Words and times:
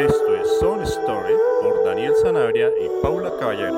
Esto 0.00 0.34
es 0.34 0.48
Son 0.58 0.80
Story 0.82 1.34
por 1.60 1.84
Daniel 1.84 2.14
Sanabria 2.22 2.68
y 2.68 3.02
Paula 3.02 3.30
Caballero. 3.38 3.74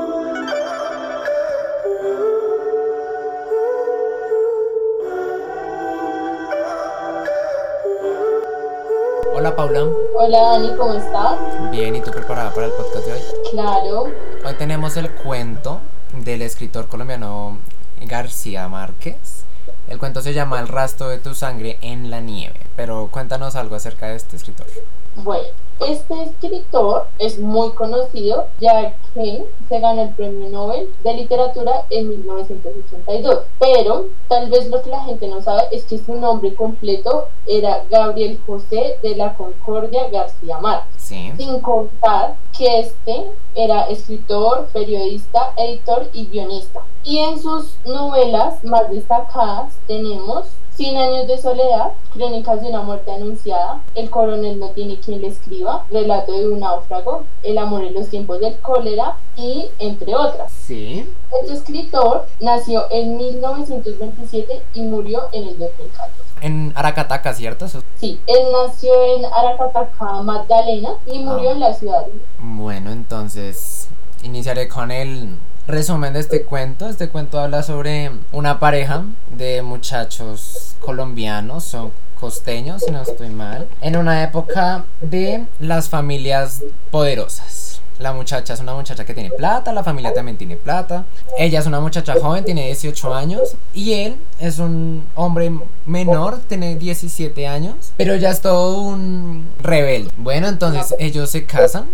Hola 9.34 9.56
Paula, 9.56 9.82
Hola 10.14 10.38
Dani, 10.38 10.76
¿cómo 10.76 10.94
estás? 10.94 11.70
bien, 11.72 11.96
¿y 11.96 12.00
tú 12.00 12.12
preparada 12.12 12.54
para 12.54 12.66
el 12.66 12.72
podcast 12.72 13.04
de 13.04 13.12
hoy? 13.14 13.20
Claro, 13.50 14.04
Hoy 14.44 14.54
tenemos 14.56 14.96
el 14.96 15.10
cuento 15.10 15.80
del 16.14 16.42
escritor 16.42 16.86
colombiano 16.86 17.58
García 18.02 18.68
Márquez. 18.68 19.42
El 19.88 19.98
cuento 19.98 20.22
se 20.22 20.34
llama 20.34 20.60
El 20.60 20.68
rastro 20.68 21.08
de 21.08 21.18
tu 21.18 21.34
sangre 21.34 21.78
en 21.82 22.12
la 22.12 22.20
nieve, 22.20 22.60
pero 22.76 23.08
cuéntanos 23.10 23.56
algo 23.56 23.74
acerca 23.74 24.06
de 24.06 24.14
este 24.14 24.36
escritor. 24.36 24.68
Bueno, 25.16 25.48
este 25.86 26.22
escritor 26.22 27.06
es 27.18 27.38
muy 27.38 27.70
conocido 27.72 28.46
ya 28.60 28.94
que 29.14 29.44
se 29.68 29.80
ganó 29.80 30.02
el 30.02 30.10
premio 30.10 30.48
Nobel 30.48 30.88
de 31.02 31.14
Literatura 31.14 31.86
en 31.90 32.08
1982, 32.08 33.44
pero 33.58 34.06
tal 34.28 34.48
vez 34.48 34.68
lo 34.68 34.80
que 34.82 34.90
la 34.90 35.02
gente 35.04 35.26
no 35.28 35.42
sabe 35.42 35.62
es 35.72 35.84
que 35.84 35.98
su 35.98 36.14
nombre 36.14 36.54
completo 36.54 37.28
era 37.46 37.84
Gabriel 37.90 38.40
José 38.46 38.98
de 39.02 39.16
la 39.16 39.34
Concordia 39.34 40.08
García 40.10 40.58
Márquez. 40.58 40.94
Sí, 40.96 41.32
Sin 41.36 41.60
contar 41.60 42.36
que 42.56 42.80
este 42.80 43.32
era 43.54 43.82
escritor, 43.88 44.68
periodista, 44.72 45.52
editor 45.56 46.08
y 46.12 46.26
guionista. 46.26 46.80
Y 47.04 47.18
en 47.18 47.42
sus 47.42 47.76
novelas 47.84 48.62
más 48.64 48.88
destacadas 48.90 49.74
tenemos 49.86 50.46
Cien 50.76 50.96
años 50.96 51.26
de 51.28 51.36
soledad, 51.38 51.92
Crónicas 52.14 52.60
de 52.62 52.68
una 52.68 52.82
muerte 52.82 53.12
anunciada, 53.12 53.80
El 53.94 54.08
coronel 54.10 54.58
no 54.58 54.68
tiene 54.70 54.98
quien 54.98 55.20
le 55.20 55.28
escriba, 55.28 55.84
Relato 55.90 56.32
de 56.32 56.48
un 56.48 56.60
náufrago, 56.60 57.24
El 57.42 57.58
amor 57.58 57.84
en 57.84 57.94
los 57.94 58.08
tiempos 58.08 58.40
del 58.40 58.58
cólera 58.60 59.16
y 59.36 59.68
entre 59.78 60.14
otras. 60.14 60.50
sí. 60.52 61.08
Este 61.40 61.54
escritor 61.54 62.26
nació 62.40 62.84
en 62.90 63.16
1927 63.16 64.62
y 64.74 64.82
murió 64.82 65.28
en 65.32 65.48
el 65.48 65.58
2014. 65.58 66.12
En 66.42 66.72
Aracataca, 66.74 67.32
¿cierto? 67.34 67.66
Sí, 67.98 68.20
él 68.26 68.42
nació 68.52 68.92
en 69.16 69.24
Aracataca, 69.26 70.22
Magdalena 70.22 70.90
y 71.06 71.18
murió 71.20 71.50
Ah. 71.50 71.52
en 71.52 71.60
la 71.60 71.72
ciudad 71.74 72.06
Bueno, 72.38 72.90
entonces 72.92 73.88
iniciaré 74.22 74.68
con 74.68 74.90
el 74.90 75.36
resumen 75.66 76.12
de 76.12 76.20
este 76.20 76.42
cuento. 76.42 76.88
Este 76.88 77.08
cuento 77.08 77.38
habla 77.40 77.62
sobre 77.62 78.10
una 78.32 78.58
pareja 78.58 79.04
de 79.36 79.62
muchachos 79.62 80.76
colombianos 80.80 81.74
o 81.74 81.92
costeños, 82.18 82.82
si 82.82 82.90
no 82.90 83.02
estoy 83.02 83.30
mal, 83.30 83.68
en 83.80 83.96
una 83.96 84.22
época 84.22 84.84
de 85.00 85.44
las 85.58 85.88
familias 85.88 86.62
poderosas. 86.90 87.61
La 87.98 88.12
muchacha 88.12 88.54
es 88.54 88.60
una 88.60 88.74
muchacha 88.74 89.04
que 89.04 89.14
tiene 89.14 89.30
plata, 89.30 89.72
la 89.72 89.84
familia 89.84 90.12
también 90.12 90.36
tiene 90.36 90.56
plata. 90.56 91.04
Ella 91.38 91.60
es 91.60 91.66
una 91.66 91.80
muchacha 91.80 92.14
joven, 92.20 92.44
tiene 92.44 92.66
18 92.66 93.14
años. 93.14 93.56
Y 93.74 93.92
él 93.94 94.16
es 94.40 94.58
un 94.58 95.04
hombre 95.14 95.52
menor, 95.86 96.38
tiene 96.48 96.76
17 96.76 97.46
años. 97.46 97.92
Pero 97.96 98.16
ya 98.16 98.30
es 98.30 98.40
todo 98.40 98.80
un 98.80 99.46
rebelde. 99.60 100.10
Bueno, 100.16 100.48
entonces 100.48 100.94
ellos 100.98 101.30
se 101.30 101.44
casan, 101.44 101.88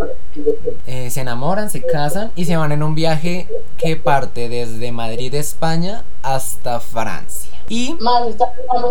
eh, 0.87 1.11
se 1.11 1.21
enamoran, 1.21 1.71
se 1.71 1.83
casan 1.83 2.33
y 2.37 2.45
se 2.45 2.57
van 2.57 2.73
en 2.73 2.83
un 2.83 2.95
viaje 2.95 3.49
que 3.77 3.97
parte 3.97 4.49
desde 4.49 4.93
Madrid, 4.93 5.35
España, 5.35 6.05
hasta 6.23 6.81
Francia. 6.81 7.51
Y 7.69 7.97
más 8.01 8.23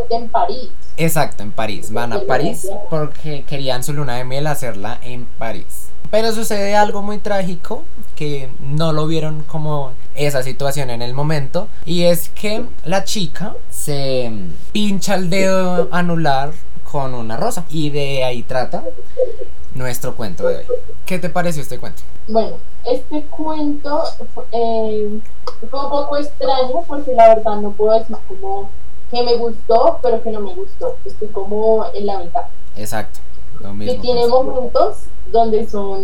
en 0.09 0.29
París. 0.29 0.69
Exacto, 0.97 1.43
en 1.43 1.51
París. 1.51 1.91
Van 1.91 2.13
a 2.13 2.21
París 2.21 2.69
porque 2.89 3.43
querían 3.43 3.83
su 3.83 3.93
luna 3.93 4.17
de 4.17 4.23
miel 4.23 4.47
hacerla 4.47 4.99
en 5.01 5.25
París. 5.25 5.86
Pero 6.09 6.31
sucede 6.31 6.75
algo 6.75 7.01
muy 7.01 7.17
trágico 7.17 7.83
que 8.15 8.49
no 8.61 8.93
lo 8.93 9.07
vieron 9.07 9.43
como 9.43 9.91
esa 10.15 10.41
situación 10.41 10.89
en 10.89 11.01
el 11.01 11.13
momento. 11.13 11.67
Y 11.85 12.03
es 12.03 12.29
que 12.29 12.65
la 12.85 13.03
chica 13.03 13.55
se 13.69 14.31
pincha 14.71 15.15
el 15.15 15.29
dedo 15.29 15.89
anular 15.91 16.51
con 16.89 17.13
una 17.13 17.37
rosa. 17.37 17.65
Y 17.69 17.89
de 17.89 18.23
ahí 18.23 18.43
trata 18.43 18.83
nuestro 19.75 20.15
cuento 20.15 20.47
de 20.47 20.57
hoy. 20.57 20.65
¿Qué 21.05 21.19
te 21.19 21.29
pareció 21.29 21.61
este 21.61 21.77
cuento? 21.79 22.01
Bueno, 22.27 22.57
este 22.85 23.21
cuento 23.23 24.03
eh, 24.51 25.19
fue 25.69 25.83
un 25.83 25.89
poco 25.89 26.17
extraño 26.17 26.83
porque 26.87 27.13
la 27.13 27.35
verdad 27.35 27.57
no 27.57 27.71
puedo 27.71 27.97
decir 27.97 28.17
como 28.27 28.69
que 29.11 29.23
me 29.23 29.35
gustó, 29.35 29.99
pero 30.01 30.21
que 30.21 30.31
no 30.31 30.41
me 30.41 30.53
gustó. 30.53 30.97
Estoy 31.05 31.27
como 31.29 31.85
en 31.93 32.05
la 32.05 32.19
mitad. 32.19 32.43
Exacto. 32.75 33.19
Lo 33.61 33.71
Y 33.71 33.73
mismo. 33.73 34.01
tiene 34.01 34.21
pensé. 34.21 34.33
momentos 34.33 34.97
donde 35.31 35.67
son 35.69 36.03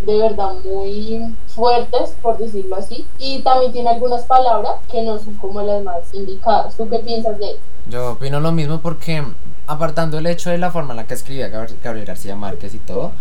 de 0.00 0.18
verdad 0.18 0.52
muy 0.64 1.34
fuertes, 1.48 2.14
por 2.22 2.38
decirlo 2.38 2.76
así. 2.76 3.06
Y 3.18 3.40
también 3.42 3.72
tiene 3.72 3.90
algunas 3.90 4.24
palabras 4.24 4.76
que 4.90 5.02
no 5.02 5.18
son 5.18 5.34
como 5.34 5.60
las 5.62 5.82
más 5.82 6.12
indicadas. 6.14 6.76
¿Tú 6.76 6.88
qué 6.88 6.98
piensas 7.00 7.38
de 7.38 7.50
eso? 7.50 7.60
Yo 7.90 8.12
opino 8.12 8.40
lo 8.40 8.52
mismo 8.52 8.80
porque, 8.80 9.22
apartando 9.66 10.18
el 10.18 10.26
hecho 10.26 10.50
de 10.50 10.58
la 10.58 10.70
forma 10.70 10.92
en 10.92 10.98
la 10.98 11.06
que 11.06 11.14
escribía 11.14 11.48
Gabri- 11.50 11.76
Gabriel 11.82 12.06
García 12.06 12.36
Márquez 12.36 12.74
y 12.74 12.78
todo, 12.78 13.12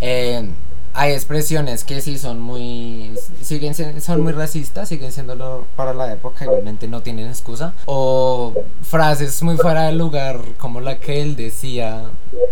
eh, 0.00 0.48
hay 0.94 1.12
expresiones 1.12 1.84
que 1.84 2.00
sí 2.00 2.18
son 2.18 2.40
muy. 2.40 3.12
siguen 3.42 3.74
son 4.00 4.22
muy 4.22 4.32
racistas, 4.32 4.88
siguen 4.88 5.12
siendo 5.12 5.66
para 5.76 5.94
la 5.94 6.12
época, 6.12 6.44
igualmente 6.44 6.88
no 6.88 7.00
tienen 7.02 7.28
excusa. 7.28 7.72
O 7.86 8.54
frases 8.82 9.42
muy 9.42 9.56
fuera 9.56 9.84
de 9.84 9.92
lugar, 9.92 10.40
como 10.58 10.80
la 10.80 10.98
que 10.98 11.22
él 11.22 11.36
decía 11.36 12.04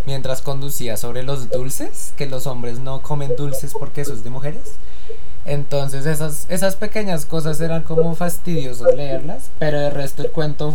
mientras 0.06 0.42
conducía 0.42 0.96
sobre 0.96 1.22
los 1.22 1.50
dulces, 1.50 2.14
que 2.16 2.26
los 2.26 2.46
hombres 2.46 2.78
no 2.78 3.02
comen 3.02 3.36
dulces 3.36 3.74
porque 3.78 4.00
eso 4.02 4.14
es 4.14 4.24
de 4.24 4.30
mujeres. 4.30 4.74
Entonces 5.44 6.06
esas, 6.06 6.46
esas 6.48 6.76
pequeñas 6.76 7.24
cosas 7.24 7.60
eran 7.60 7.82
como 7.82 8.14
fastidiosas 8.14 8.94
leerlas, 8.94 9.50
pero 9.58 9.80
el 9.80 9.92
resto 9.92 10.22
del 10.22 10.32
cuento 10.32 10.72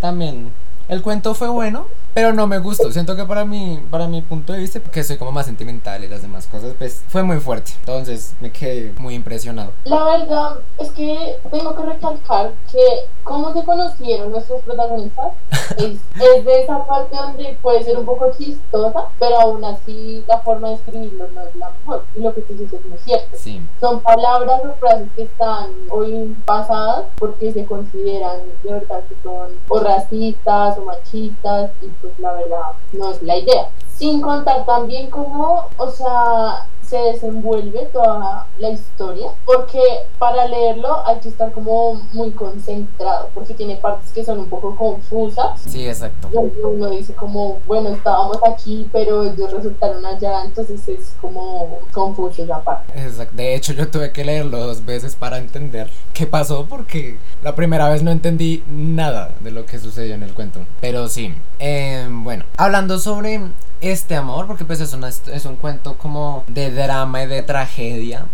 también... 0.00 0.52
El 0.86 1.02
cuento 1.02 1.34
fue 1.34 1.48
bueno, 1.48 1.86
pero 2.12 2.32
no 2.32 2.46
me 2.46 2.58
gustó. 2.58 2.92
Siento 2.92 3.16
que 3.16 3.24
para 3.24 3.44
mí, 3.44 3.82
para 3.90 4.06
mi 4.06 4.20
punto 4.20 4.52
de 4.52 4.60
vista, 4.60 4.80
que 4.80 5.02
soy 5.02 5.16
como 5.16 5.32
más 5.32 5.46
sentimental 5.46 6.04
y 6.04 6.08
las 6.08 6.22
demás 6.22 6.46
cosas, 6.46 6.74
pues 6.78 7.02
fue 7.08 7.22
muy 7.22 7.38
fuerte. 7.40 7.72
Entonces 7.80 8.34
me 8.40 8.52
quedé 8.52 8.92
muy 8.98 9.14
impresionado. 9.14 9.72
La 9.84 10.04
verdad 10.04 10.58
es 10.78 10.90
que 10.90 11.38
tengo 11.50 11.74
que 11.74 11.82
recalcar 11.84 12.52
que 12.70 12.80
cómo 13.24 13.52
se 13.54 13.64
conocieron 13.64 14.30
nuestros 14.30 14.60
protagonistas 14.62 15.32
es, 15.78 15.98
es 16.20 16.44
de 16.44 16.62
esa 16.62 16.84
parte 16.86 17.16
donde 17.16 17.56
puede 17.62 17.82
ser 17.82 17.96
un 17.98 18.04
poco 18.04 18.30
chistosa, 18.36 19.06
pero 19.18 19.40
aún 19.40 19.64
así 19.64 20.22
la 20.28 20.38
forma 20.40 20.68
de 20.68 20.74
escribirlo 20.74 21.26
no 21.34 21.42
es 21.42 21.56
la 21.56 21.70
mejor. 21.70 22.04
Y 22.14 22.20
lo 22.20 22.34
que 22.34 22.42
tú 22.42 22.52
dices 22.52 22.78
es 22.78 22.86
muy 22.86 22.98
cierto. 22.98 23.36
Sí, 23.38 23.60
Son 23.80 24.00
palabras 24.00 24.60
o 24.64 24.74
frases 24.74 25.08
que 25.16 25.22
están 25.22 25.70
hoy 25.90 26.36
pasadas 26.44 27.06
porque 27.18 27.52
se 27.52 27.64
consideran 27.64 28.40
de 28.62 28.72
verdad 28.72 29.02
que 29.08 29.16
son 29.22 29.48
o 29.68 29.80
racistas 29.80 30.73
o 30.78 30.84
machistas 30.84 31.70
y 31.82 31.86
pues 31.86 32.18
la 32.18 32.32
verdad 32.32 32.72
no 32.92 33.10
es 33.10 33.22
la 33.22 33.36
idea. 33.36 33.70
Sin 33.96 34.20
contar 34.20 34.64
también 34.66 35.10
cómo, 35.10 35.68
o 35.76 35.90
sea, 35.90 36.66
se 36.88 36.96
desenvuelve 36.96 37.88
toda 37.92 38.46
la 38.58 38.70
historia, 38.70 39.28
porque 39.44 39.80
para 40.18 40.46
leerlo 40.46 41.06
hay 41.06 41.18
que 41.20 41.28
estar 41.28 41.52
como 41.52 41.94
muy 42.12 42.30
concentrado, 42.32 43.30
porque 43.34 43.54
tiene 43.54 43.76
partes 43.76 44.12
que 44.12 44.24
son 44.24 44.38
un 44.40 44.48
poco 44.48 44.76
confusas. 44.76 45.60
sí, 45.60 45.86
exacto. 45.86 46.28
Uno 46.32 46.90
dice 46.90 47.14
como, 47.14 47.58
bueno, 47.66 47.90
estábamos 47.90 48.38
aquí, 48.46 48.88
pero 48.92 49.24
ellos 49.24 49.52
resultaron 49.52 50.04
allá, 50.04 50.44
entonces 50.44 50.86
es 50.88 51.14
como 51.20 51.78
confuso 51.92 52.42
esa 52.44 52.62
parte. 52.62 52.92
Exacto. 52.98 53.36
De 53.36 53.54
hecho, 53.54 53.72
yo 53.72 53.88
tuve 53.88 54.12
que 54.12 54.24
leerlo 54.24 54.58
dos 54.58 54.84
veces 54.84 55.16
para 55.16 55.38
entender 55.38 55.90
qué 56.12 56.26
pasó 56.26 56.66
porque 56.66 57.18
la 57.42 57.54
primera 57.54 57.88
vez 57.88 58.02
no 58.02 58.10
entendí 58.10 58.62
nada 58.68 59.32
de 59.40 59.50
lo 59.50 59.66
que 59.66 59.78
sucedió 59.78 60.14
en 60.14 60.22
el 60.22 60.34
cuento. 60.34 60.60
Pero 60.80 61.08
sí, 61.08 61.34
eh, 61.58 62.06
bueno, 62.10 62.44
hablando 62.56 62.98
sobre 62.98 63.40
este 63.80 64.16
amor, 64.16 64.46
porque 64.46 64.64
pues 64.64 64.80
es, 64.80 64.92
una, 64.94 65.08
es 65.08 65.44
un 65.44 65.56
cuento 65.56 65.96
como 65.98 66.44
de 66.48 66.70
drama 66.74 67.22
y 67.22 67.26
de 67.26 67.42
tragedia. 67.42 68.26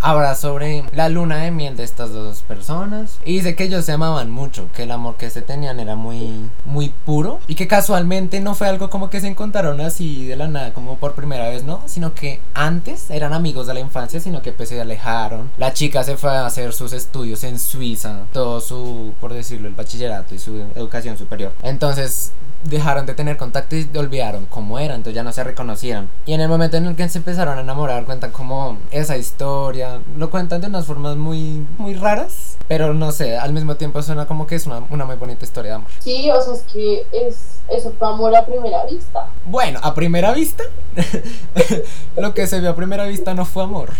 Habla 0.00 0.34
sobre 0.34 0.84
la 0.92 1.08
luna 1.08 1.36
de 1.36 1.52
miel 1.52 1.76
de 1.76 1.84
estas 1.84 2.12
dos 2.12 2.42
personas. 2.42 3.18
Y 3.24 3.34
dice 3.34 3.54
que 3.54 3.64
ellos 3.64 3.84
se 3.84 3.92
amaban 3.92 4.30
mucho, 4.30 4.68
que 4.74 4.82
el 4.82 4.90
amor 4.90 5.16
que 5.16 5.30
se 5.30 5.42
tenían 5.42 5.78
era 5.78 5.94
muy, 5.94 6.50
muy 6.64 6.92
puro. 7.04 7.38
Y 7.46 7.54
que 7.54 7.68
casualmente 7.68 8.40
no 8.40 8.54
fue 8.54 8.68
algo 8.68 8.90
como 8.90 9.10
que 9.10 9.20
se 9.20 9.28
encontraron 9.28 9.80
así 9.80 10.26
de 10.26 10.36
la 10.36 10.48
nada, 10.48 10.72
como 10.72 10.96
por 10.96 11.14
primera 11.14 11.48
vez, 11.48 11.62
¿no? 11.62 11.82
Sino 11.86 12.14
que 12.14 12.40
antes 12.54 13.10
eran 13.10 13.32
amigos 13.32 13.68
de 13.68 13.74
la 13.74 13.80
infancia, 13.80 14.18
sino 14.18 14.42
que 14.42 14.52
pues 14.52 14.70
se 14.70 14.80
alejaron. 14.80 15.50
La 15.56 15.72
chica 15.72 16.02
se 16.02 16.16
fue 16.16 16.30
a 16.30 16.46
hacer 16.46 16.72
sus 16.72 16.92
estudios 16.92 17.44
en 17.44 17.58
Suiza, 17.58 18.22
todo 18.32 18.60
su, 18.60 19.14
por 19.20 19.32
decirlo, 19.32 19.68
el 19.68 19.74
bachillerato 19.74 20.34
y 20.34 20.38
su 20.38 20.56
educación 20.74 21.16
superior. 21.16 21.52
Entonces 21.62 22.32
dejaron 22.64 23.06
de 23.06 23.14
tener 23.14 23.36
contacto 23.36 23.76
y 23.76 23.88
olvidaron 23.96 24.46
cómo 24.46 24.78
eran, 24.78 24.98
entonces 24.98 25.14
ya 25.14 25.22
no 25.22 25.32
se 25.32 25.44
reconocieron. 25.44 26.08
Y 26.26 26.32
en 26.32 26.40
el 26.40 26.48
momento 26.48 26.76
en 26.76 26.86
el 26.86 26.96
que 26.96 27.08
se 27.08 27.18
empezaron 27.18 27.58
a 27.58 27.60
enamorar, 27.60 27.81
cuentan 28.04 28.30
como 28.30 28.78
esa 28.90 29.16
historia, 29.16 30.00
lo 30.16 30.30
cuentan 30.30 30.60
de 30.60 30.66
unas 30.68 30.86
formas 30.86 31.16
muy, 31.16 31.66
muy 31.78 31.94
raras, 31.94 32.56
pero 32.68 32.94
no 32.94 33.12
sé, 33.12 33.36
al 33.36 33.52
mismo 33.52 33.76
tiempo 33.76 34.02
suena 34.02 34.26
como 34.26 34.46
que 34.46 34.54
es 34.54 34.66
una, 34.66 34.82
una 34.90 35.04
muy 35.04 35.16
bonita 35.16 35.44
historia 35.44 35.72
de 35.72 35.76
amor. 35.76 35.90
Sí, 35.98 36.30
o 36.30 36.40
sea, 36.40 36.54
es 36.54 36.62
que 36.72 37.06
es, 37.12 37.60
eso 37.68 37.92
fue 37.98 38.08
amor 38.08 38.34
a 38.36 38.44
primera 38.44 38.84
vista. 38.86 39.28
Bueno, 39.46 39.80
a 39.82 39.94
primera 39.94 40.32
vista, 40.32 40.64
lo 42.16 42.34
que 42.34 42.46
se 42.46 42.60
vio 42.60 42.70
a 42.70 42.76
primera 42.76 43.04
vista 43.04 43.34
no 43.34 43.44
fue 43.44 43.64
amor. 43.64 43.90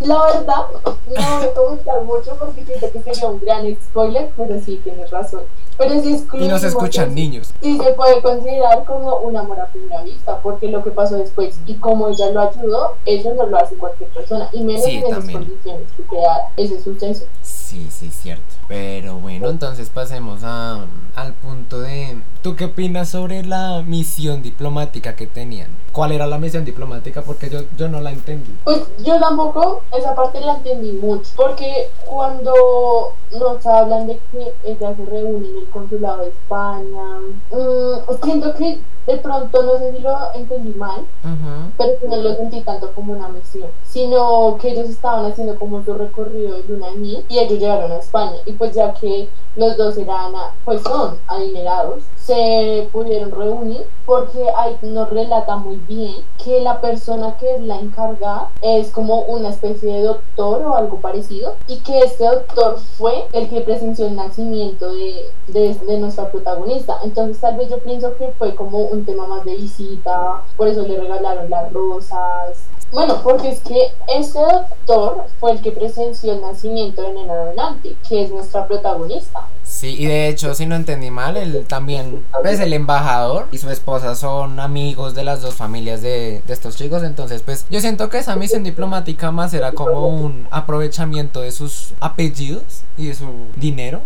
La 0.00 0.24
verdad, 0.24 0.66
no 0.84 0.98
voy 1.06 1.16
a 1.18 1.54
comentar 1.54 2.02
mucho 2.02 2.36
porque 2.38 2.64
siento 2.64 2.90
que 2.92 3.02
sería 3.02 3.28
un 3.28 3.40
gran 3.40 3.76
spoiler, 3.82 4.30
pero 4.36 4.60
sí, 4.60 4.80
tienes 4.84 5.10
razón. 5.10 5.42
Pero 5.78 6.02
sí 6.02 6.12
es 6.12 6.24
Y 6.34 6.48
no 6.48 6.58
se 6.58 6.66
escuchan 6.66 7.14
niños. 7.14 7.54
Sí 7.62 7.78
se 7.78 7.92
puede 7.92 8.20
considerar 8.20 8.84
como 8.84 9.18
un 9.18 9.36
amor 9.36 9.60
a 9.60 9.66
primera 9.66 10.02
vista, 10.02 10.40
porque 10.42 10.68
lo 10.68 10.82
que 10.82 10.90
pasó 10.90 11.16
después 11.16 11.58
y 11.66 11.74
como 11.76 12.08
ella 12.08 12.30
lo 12.32 12.40
ayudó, 12.40 12.96
eso 13.06 13.32
no 13.34 13.46
lo 13.46 13.56
hace 13.56 13.76
cualquier 13.76 14.10
persona, 14.10 14.50
y 14.52 14.62
menos 14.62 14.84
Sí, 14.84 14.96
en 14.96 15.06
esas 15.06 15.24
condiciones 15.30 15.88
que 15.96 16.02
queda 16.02 16.50
ese 16.56 16.82
suceso. 16.82 17.24
Sí, 17.42 17.88
sí, 17.90 18.10
cierto. 18.10 18.57
Pero 18.68 19.16
bueno, 19.16 19.48
entonces 19.48 19.88
pasemos 19.88 20.40
a, 20.44 20.84
al 21.16 21.32
punto 21.32 21.80
de... 21.80 22.18
¿Tú 22.42 22.54
qué 22.54 22.66
opinas 22.66 23.08
sobre 23.08 23.42
la 23.44 23.82
misión 23.84 24.42
diplomática 24.42 25.16
que 25.16 25.26
tenían? 25.26 25.68
¿Cuál 25.92 26.12
era 26.12 26.26
la 26.26 26.38
misión 26.38 26.64
diplomática? 26.64 27.22
Porque 27.22 27.48
yo, 27.48 27.60
yo 27.76 27.88
no 27.88 28.00
la 28.00 28.10
entendí. 28.10 28.54
Pues 28.64 28.82
yo 28.98 29.18
tampoco 29.18 29.82
esa 29.96 30.14
parte 30.14 30.40
la 30.40 30.56
entendí 30.56 30.92
mucho, 30.92 31.30
porque 31.34 31.88
cuando 32.06 32.52
nos 33.32 33.66
hablan 33.66 34.06
de 34.06 34.20
que 34.30 34.52
ella 34.64 34.94
se 34.94 35.04
reúne 35.06 35.48
en 35.48 35.56
el 35.58 35.68
consulado 35.70 36.22
de 36.22 36.28
España, 36.28 37.02
mm, 37.50 38.22
siento 38.22 38.54
que 38.54 38.80
de 39.06 39.16
pronto 39.16 39.62
no 39.62 39.78
sé 39.78 39.96
si 39.96 40.02
lo 40.02 40.14
entendí 40.34 40.74
mal, 40.74 41.00
Ujú. 41.24 41.72
pero 41.78 41.98
que 41.98 42.08
no 42.08 42.16
lo 42.16 42.36
sentí 42.36 42.60
tanto 42.60 42.92
como 42.92 43.14
una 43.14 43.28
misión, 43.28 43.68
sino 43.82 44.58
que 44.60 44.70
ellos 44.70 44.88
estaban 44.90 45.24
haciendo 45.30 45.58
como 45.58 45.82
su 45.82 45.94
recorrido 45.94 46.58
de 46.58 46.64
luna 46.68 46.88
y 47.02 47.24
ellos 47.38 47.58
llegaron 47.58 47.90
a 47.90 47.96
España 47.96 48.36
y 48.44 48.52
pues 48.58 48.74
ya 48.74 48.92
que 48.94 49.28
los 49.56 49.76
dos 49.76 49.96
eran, 49.96 50.34
a- 50.36 50.52
pues 50.64 50.82
son 50.82 51.18
adinerados, 51.26 52.02
se 52.16 52.88
pudieron 52.92 53.30
reunir 53.30 53.86
porque 54.04 54.46
ahí 54.56 54.76
nos 54.82 55.08
relata 55.10 55.56
muy 55.56 55.76
bien 55.88 56.14
que 56.42 56.60
la 56.60 56.80
persona 56.80 57.36
que 57.38 57.54
es 57.54 57.60
la 57.62 57.76
encargada 57.76 58.50
es 58.60 58.90
como 58.90 59.22
una 59.22 59.48
especie 59.48 59.92
de 59.94 60.02
doctor 60.02 60.62
o 60.62 60.76
algo 60.76 60.96
parecido 61.00 61.54
y 61.66 61.78
que 61.78 62.00
este 62.00 62.24
doctor 62.26 62.78
fue 62.98 63.26
el 63.32 63.48
que 63.48 63.62
presenció 63.62 64.06
el 64.06 64.16
nacimiento 64.16 64.92
de, 64.92 65.30
de, 65.48 65.74
de 65.74 65.98
nuestra 65.98 66.30
protagonista. 66.30 66.98
Entonces 67.02 67.40
tal 67.40 67.56
vez 67.56 67.70
yo 67.70 67.78
pienso 67.78 68.14
que 68.16 68.28
fue 68.38 68.54
como 68.54 68.78
un 68.80 69.04
tema 69.04 69.26
más 69.26 69.44
de 69.44 69.54
visita, 69.56 70.42
por 70.56 70.68
eso 70.68 70.82
le 70.82 70.98
regalaron 71.00 71.48
las 71.50 71.72
rosas. 71.72 72.58
Bueno, 72.90 73.20
porque 73.22 73.50
es 73.50 73.60
que 73.60 73.92
este 74.06 74.38
doctor 74.38 75.26
fue 75.38 75.52
el 75.52 75.60
que 75.60 75.72
presenció 75.72 76.32
el 76.32 76.40
nacimiento 76.40 77.02
de 77.02 77.12
Nena 77.12 77.34
Donante, 77.34 77.96
que 78.08 78.22
es 78.22 78.30
nuestra 78.30 78.66
protagonista. 78.66 79.46
Sí, 79.78 79.94
y 79.96 80.06
de 80.06 80.26
hecho, 80.26 80.54
si 80.54 80.66
no 80.66 80.74
entendí 80.74 81.08
mal, 81.08 81.36
él 81.36 81.64
también, 81.68 82.24
pues 82.42 82.58
el 82.58 82.72
embajador 82.72 83.46
y 83.52 83.58
su 83.58 83.70
esposa 83.70 84.16
son 84.16 84.58
amigos 84.58 85.14
de 85.14 85.22
las 85.22 85.40
dos 85.40 85.54
familias 85.54 86.02
de, 86.02 86.42
de 86.44 86.52
estos 86.52 86.74
chicos, 86.76 87.04
entonces 87.04 87.42
pues 87.42 87.64
yo 87.70 87.78
siento 87.80 88.08
que 88.08 88.18
esa 88.18 88.34
misión 88.34 88.64
diplomática 88.64 89.30
más 89.30 89.54
era 89.54 89.70
como 89.70 90.08
un 90.08 90.48
aprovechamiento 90.50 91.42
de 91.42 91.52
sus 91.52 91.92
apellidos 92.00 92.82
y 92.96 93.06
de 93.06 93.14
su 93.14 93.26
dinero 93.54 94.00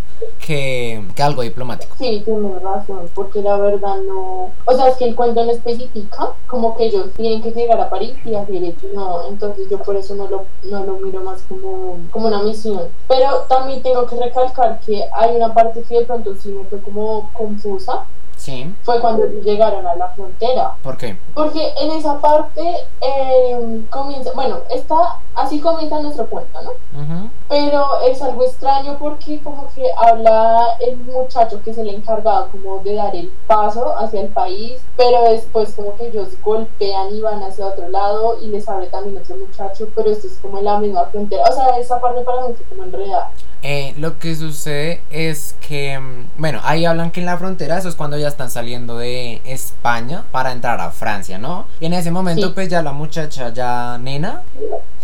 que, 0.46 1.02
que 1.16 1.22
algo 1.22 1.40
diplomático. 1.40 1.96
Sí, 1.98 2.20
tienes 2.22 2.62
razón, 2.62 3.08
porque 3.14 3.40
la 3.40 3.56
verdad 3.56 3.96
no... 4.06 4.50
O 4.66 4.76
sea, 4.76 4.88
es 4.88 4.96
que 4.96 5.06
el 5.06 5.14
cuento 5.14 5.42
no 5.42 5.52
especifica 5.52 6.32
como 6.48 6.76
que 6.76 6.84
ellos 6.84 7.06
tienen 7.16 7.40
que 7.42 7.50
llegar 7.52 7.80
a 7.80 7.88
París 7.88 8.12
y 8.26 8.34
hacer 8.34 8.62
esto, 8.62 8.88
no, 8.94 9.26
entonces 9.26 9.70
yo 9.70 9.78
por 9.78 9.96
eso 9.96 10.14
no 10.16 10.28
lo, 10.28 10.44
no 10.64 10.84
lo 10.84 10.98
miro 10.98 11.22
más 11.22 11.40
como, 11.48 11.96
como 12.10 12.26
una 12.26 12.42
misión. 12.42 12.82
Pero 13.08 13.46
también 13.48 13.82
tengo 13.82 14.04
que 14.06 14.16
recalcar 14.16 14.78
que 14.80 15.02
hay 15.14 15.36
una 15.36 15.54
parte 15.54 15.61
que 15.70 15.98
de 15.98 16.04
pronto 16.04 16.34
sí 16.34 16.50
me 16.50 16.64
fue 16.64 16.80
como 16.80 17.30
confusa, 17.32 18.04
Sí, 18.42 18.74
fue 18.82 19.00
cuando 19.00 19.24
llegaron 19.26 19.86
a 19.86 19.94
la 19.94 20.08
frontera. 20.08 20.74
¿por 20.82 20.96
qué? 20.96 21.16
Porque 21.32 21.74
en 21.78 21.92
esa 21.92 22.18
parte 22.20 22.60
eh, 23.00 23.84
comienza, 23.88 24.32
bueno, 24.32 24.58
está, 24.68 25.20
así 25.36 25.60
comienza 25.60 26.00
nuestro 26.00 26.26
cuento, 26.26 26.58
¿no? 26.60 26.70
Ujú. 26.70 27.30
Pero 27.48 28.00
es 28.00 28.20
algo 28.20 28.42
extraño 28.42 28.96
porque 28.98 29.40
como 29.44 29.68
que 29.76 29.88
habla 29.96 30.76
el 30.80 30.96
muchacho 30.96 31.62
que 31.62 31.70
es 31.70 31.78
el 31.78 31.90
encargado 31.90 32.48
como 32.50 32.78
de 32.78 32.96
dar 32.96 33.14
el 33.14 33.28
paso 33.46 33.96
hacia 33.96 34.22
el 34.22 34.28
país, 34.28 34.82
pero 34.96 35.22
después 35.30 35.72
como 35.74 35.94
que 35.94 36.08
ellos 36.08 36.30
golpean 36.42 37.14
y 37.14 37.20
van 37.20 37.44
hacia 37.44 37.66
otro 37.66 37.88
lado 37.90 38.38
y 38.42 38.48
les 38.48 38.68
abre 38.68 38.88
también 38.88 39.18
otro 39.18 39.36
muchacho, 39.36 39.88
pero 39.94 40.10
esto 40.10 40.26
es 40.26 40.38
como 40.42 40.58
en 40.58 40.64
la 40.64 40.78
misma 40.78 41.04
frontera. 41.04 41.44
O 41.48 41.52
sea, 41.52 41.78
esa 41.78 42.00
parte 42.00 42.22
para 42.22 42.48
mí 42.48 42.54
fue 42.54 42.66
como 42.66 42.82
enredada. 42.82 43.30
Eh, 43.64 43.94
lo 43.96 44.18
que 44.18 44.34
sucede 44.34 45.02
es 45.10 45.54
que, 45.66 45.96
mm, 45.98 46.26
bueno, 46.36 46.60
ahí 46.64 46.84
hablan 46.84 47.12
que 47.12 47.20
en 47.20 47.26
la 47.26 47.38
frontera, 47.38 47.78
eso 47.78 47.88
es 47.88 47.94
cuando 47.94 48.18
ya 48.18 48.26
están 48.28 48.50
saliendo 48.50 48.98
de 48.98 49.40
España 49.44 50.24
para 50.32 50.50
entrar 50.50 50.80
a 50.80 50.90
Francia, 50.90 51.38
¿no? 51.38 51.66
Y 51.78 51.86
en 51.86 51.92
ese 51.92 52.10
momento, 52.10 52.48
Sí. 52.48 52.52
pues 52.54 52.68
ya 52.68 52.82
la 52.82 52.92
muchacha, 52.92 53.52
ya 53.52 53.98
nena, 53.98 54.42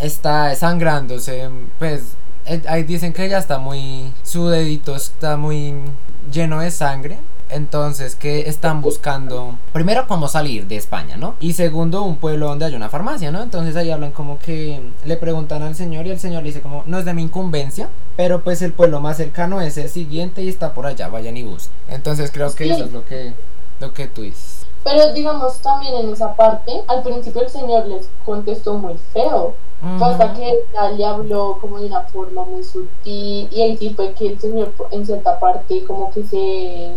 está 0.00 0.54
sangrándose, 0.56 1.48
pues 1.78 2.02
eh, 2.46 2.62
ahí 2.68 2.82
dicen 2.82 3.12
que 3.12 3.26
ella 3.26 3.38
está 3.38 3.58
muy, 3.58 4.12
su 4.24 4.48
dedito 4.48 4.96
está 4.96 5.36
muy 5.36 5.74
lleno 6.32 6.60
de 6.60 6.70
sangre. 6.70 7.18
Entonces, 7.50 8.14
que 8.14 8.48
están 8.48 8.80
buscando, 8.82 9.54
primero, 9.72 10.06
cómo 10.06 10.28
salir 10.28 10.66
de 10.66 10.76
España, 10.76 11.16
¿no? 11.16 11.34
Y 11.40 11.54
segundo, 11.54 12.02
un 12.02 12.16
pueblo 12.16 12.48
donde 12.48 12.66
hay 12.66 12.74
una 12.74 12.88
farmacia, 12.88 13.30
¿no? 13.30 13.42
Entonces 13.42 13.74
ahí 13.76 13.90
hablan 13.90 14.12
como 14.12 14.38
que 14.38 14.80
le 15.04 15.16
preguntan 15.16 15.62
al 15.62 15.74
señor 15.74 16.06
y 16.06 16.10
el 16.10 16.18
señor 16.20 16.42
le 16.42 16.48
dice 16.48 16.60
como, 16.60 16.82
no 16.86 16.98
es 16.98 17.04
de 17.04 17.14
mi 17.14 17.22
incumbencia, 17.22 17.88
pero 18.16 18.42
pues 18.42 18.60
el 18.62 18.72
pueblo 18.72 19.00
más 19.00 19.16
cercano 19.16 19.60
es 19.60 19.76
el 19.78 19.88
siguiente 19.88 20.42
y 20.42 20.48
está 20.48 20.74
por 20.74 20.86
allá, 20.86 21.08
vayan 21.08 21.36
y 21.36 21.42
busquen. 21.42 21.72
Entonces 21.88 22.30
creo 22.32 22.54
que 22.54 22.64
Sí. 22.64 22.70
eso 22.70 22.84
es 22.84 22.92
lo 22.92 23.04
que, 23.04 23.32
lo 23.80 23.92
que 23.94 24.06
tú 24.08 24.22
dices. 24.22 24.66
Pero 24.84 25.12
digamos 25.12 25.58
también 25.58 25.94
en 25.96 26.10
esa 26.12 26.34
parte, 26.34 26.72
al 26.86 27.02
principio 27.02 27.42
el 27.42 27.50
señor 27.50 27.86
les 27.86 28.08
contestó 28.24 28.74
muy 28.74 28.94
feo. 29.12 29.54
Fue 29.98 30.08
hasta 30.08 30.34
que 30.34 30.64
le 30.96 31.04
habló 31.04 31.58
como 31.60 31.78
de 31.78 31.86
una 31.86 32.00
forma 32.00 32.42
muy 32.44 32.64
sutil 32.64 33.48
y 33.52 33.62
ahí 33.62 33.76
sí 33.76 33.94
fue 33.94 34.12
que 34.12 34.26
el 34.26 34.40
señor 34.40 34.72
en 34.90 35.06
cierta 35.06 35.38
parte 35.38 35.84
como 35.84 36.10
que 36.10 36.24
se, 36.24 36.96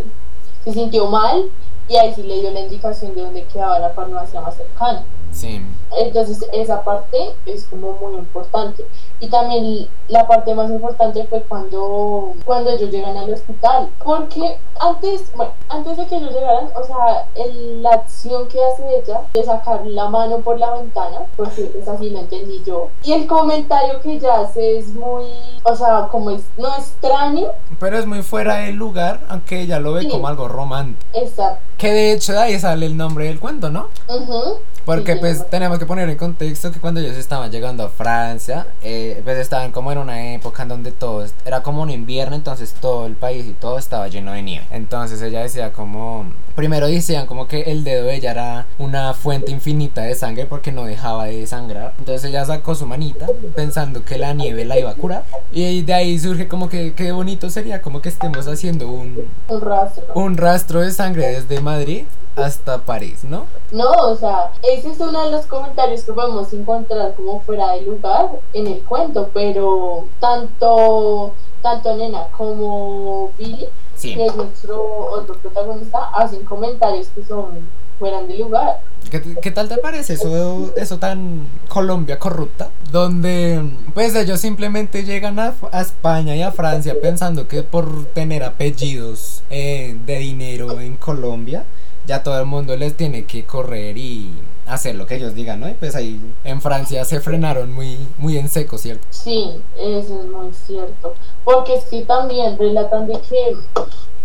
se 0.64 0.72
sintió 0.72 1.06
mal 1.06 1.50
y 1.88 1.96
ahí 1.96 2.14
sí 2.14 2.22
le 2.22 2.40
dio 2.40 2.50
la 2.50 2.60
indicación 2.60 3.14
de 3.14 3.22
dónde 3.22 3.44
quedaba 3.44 3.78
la 3.78 3.90
farmacia 3.90 4.40
más 4.40 4.56
cercana. 4.56 5.04
Sí. 5.32 5.60
Entonces 5.98 6.46
esa 6.52 6.82
parte 6.84 7.18
es 7.46 7.64
como 7.64 7.92
muy 7.94 8.14
importante. 8.14 8.84
Y 9.20 9.28
también 9.28 9.88
la 10.08 10.26
parte 10.26 10.54
más 10.54 10.70
importante 10.70 11.24
fue 11.24 11.42
cuando, 11.42 12.32
cuando 12.44 12.70
ellos 12.70 12.90
llegan 12.90 13.16
al 13.16 13.32
hospital. 13.32 13.88
Porque 14.04 14.58
antes, 14.80 15.24
bueno, 15.36 15.52
antes 15.68 15.96
de 15.96 16.06
que 16.06 16.16
ellos 16.16 16.32
llegaran, 16.32 16.68
o 16.74 16.84
sea, 16.84 17.26
el- 17.36 17.82
la 17.82 17.90
acción 17.90 18.48
que 18.48 18.58
hace 18.64 18.82
ella 18.98 19.20
de 19.32 19.44
sacar 19.44 19.86
la 19.86 20.08
mano 20.08 20.38
por 20.38 20.58
la 20.58 20.72
ventana, 20.74 21.18
porque 21.36 21.70
es 21.78 21.86
así 21.88 22.10
lo 22.10 22.18
entendí 22.20 22.62
yo. 22.64 22.88
Y 23.04 23.12
el 23.12 23.26
comentario 23.26 24.00
que 24.00 24.14
ella 24.14 24.40
hace 24.40 24.78
es 24.78 24.88
muy, 24.88 25.24
o 25.64 25.74
sea, 25.76 26.08
como 26.10 26.30
es, 26.30 26.42
no 26.56 26.68
extraño, 26.76 27.48
Pero 27.78 27.98
es 27.98 28.06
muy 28.06 28.22
fuera 28.22 28.56
del 28.56 28.76
lugar, 28.76 29.20
aunque 29.28 29.60
ella 29.62 29.78
lo 29.78 29.92
ve 29.94 30.02
Sí. 30.02 30.08
como 30.08 30.26
algo 30.28 30.48
romántico. 30.48 31.00
está. 31.12 31.58
Que 31.78 31.90
de 31.92 32.12
hecho 32.12 32.32
de 32.32 32.38
ahí 32.38 32.58
sale 32.60 32.86
el 32.86 32.96
nombre 32.96 33.24
del 33.26 33.40
cuento, 33.40 33.68
¿no? 33.70 33.88
ujú, 34.08 34.56
Porque 34.84 35.16
pues 35.16 35.48
tenemos 35.48 35.78
que 35.78 35.86
poner 35.86 36.08
en 36.08 36.16
contexto 36.16 36.72
que 36.72 36.80
cuando 36.80 37.00
ellos 37.00 37.16
estaban 37.16 37.50
llegando 37.50 37.84
a 37.84 37.88
Francia, 37.88 38.66
eh, 38.82 39.20
pues 39.24 39.38
estaban 39.38 39.72
como 39.72 39.92
en 39.92 39.98
una 39.98 40.32
época 40.34 40.64
en 40.64 40.68
donde 40.68 40.92
todo 40.92 41.24
era 41.44 41.62
como 41.62 41.82
un 41.82 41.90
invierno, 41.90 42.34
entonces 42.34 42.74
todo 42.80 43.06
el 43.06 43.14
país 43.14 43.46
y 43.46 43.52
todo 43.52 43.78
estaba 43.78 44.08
lleno 44.08 44.32
de 44.32 44.42
nieve. 44.42 44.66
Entonces 44.70 45.22
ella 45.22 45.40
decía 45.40 45.72
como, 45.72 46.26
primero 46.54 46.86
decían 46.88 47.26
como 47.26 47.46
que 47.46 47.62
el 47.62 47.84
dedo 47.84 48.06
de 48.06 48.16
ella 48.16 48.30
era 48.32 48.66
una 48.78 49.14
fuente 49.14 49.50
infinita 49.52 50.02
de 50.02 50.14
sangre 50.14 50.46
porque 50.46 50.72
no 50.72 50.84
dejaba 50.84 51.26
de 51.26 51.46
sangrar. 51.46 51.94
Entonces 51.98 52.28
ella 52.28 52.44
sacó 52.44 52.74
su 52.74 52.86
manita 52.86 53.26
pensando 53.54 54.04
que 54.04 54.18
la 54.18 54.32
nieve 54.34 54.64
la 54.64 54.78
iba 54.78 54.90
a 54.90 54.94
curar. 54.94 55.24
Y 55.52 55.82
de 55.82 55.94
ahí 55.94 56.18
surge 56.18 56.48
como 56.48 56.68
que 56.68 56.94
qué 56.94 57.12
bonito 57.12 57.50
sería 57.50 57.82
como 57.82 58.00
que 58.00 58.08
estemos 58.08 58.46
haciendo 58.48 58.88
un, 58.88 59.28
un 59.48 59.60
rastro. 59.60 60.04
un 60.14 60.36
rastro 60.36 60.80
de 60.80 60.90
sangre 60.90 61.28
desde 61.28 61.60
Madrid 61.60 62.04
hasta 62.36 62.78
París, 62.78 63.24
¿no? 63.24 63.46
No, 63.72 63.90
o 63.90 64.16
sea, 64.16 64.50
ese 64.74 64.90
es 64.90 65.00
uno 65.00 65.24
de 65.24 65.30
los 65.30 65.46
comentarios 65.46 66.02
que 66.02 66.12
podemos 66.12 66.52
encontrar 66.52 67.14
como 67.14 67.40
fuera 67.40 67.72
de 67.72 67.82
lugar 67.82 68.30
en 68.52 68.66
el 68.66 68.80
cuento, 68.82 69.30
pero 69.32 70.04
tanto, 70.20 71.32
tanto 71.62 71.96
Nena 71.96 72.26
como 72.36 73.30
Billy, 73.38 73.66
Sí. 73.94 74.14
que 74.14 74.26
es 74.26 74.34
nuestro 74.34 74.82
otro 75.10 75.36
protagonista, 75.36 76.08
hacen 76.14 76.44
comentarios 76.44 77.08
que 77.14 77.22
son 77.24 77.50
fuera 77.98 78.22
de 78.22 78.36
lugar. 78.38 78.80
¿Qué, 79.10 79.22
qué 79.40 79.50
tal 79.50 79.68
te 79.68 79.76
parece 79.78 80.14
eso, 80.14 80.72
eso 80.76 80.98
tan 80.98 81.46
Colombia 81.68 82.18
corrupta? 82.18 82.70
Donde 82.90 83.62
pues 83.94 84.14
ellos 84.14 84.40
simplemente 84.40 85.04
llegan 85.04 85.38
a, 85.38 85.54
a 85.70 85.80
España 85.82 86.34
y 86.34 86.42
a 86.42 86.50
Francia 86.50 86.96
pensando 87.00 87.46
que 87.46 87.62
por 87.62 88.06
tener 88.06 88.42
apellidos 88.42 89.42
eh, 89.50 89.96
de 90.06 90.18
dinero 90.18 90.80
en 90.80 90.96
Colombia 90.96 91.64
ya 92.06 92.22
todo 92.24 92.40
el 92.40 92.46
mundo 92.46 92.76
les 92.76 92.96
tiene 92.96 93.24
que 93.26 93.44
correr 93.44 93.96
y 93.96 94.32
hacer 94.66 94.94
lo 94.94 95.06
que 95.06 95.16
ellos 95.16 95.34
digan, 95.34 95.60
¿no? 95.60 95.68
Y 95.68 95.74
pues 95.74 95.94
ahí 95.94 96.20
en 96.44 96.60
Francia 96.60 97.04
se 97.04 97.20
frenaron 97.20 97.72
muy, 97.72 97.98
muy 98.18 98.38
en 98.38 98.48
seco, 98.48 98.78
¿cierto? 98.78 99.06
Sí, 99.10 99.60
eso 99.76 100.20
es 100.20 100.26
muy 100.26 100.52
cierto. 100.52 101.14
Porque 101.44 101.80
sí 101.80 102.04
también 102.06 102.58
relatan 102.58 103.06
de 103.06 103.20
que 103.20 103.56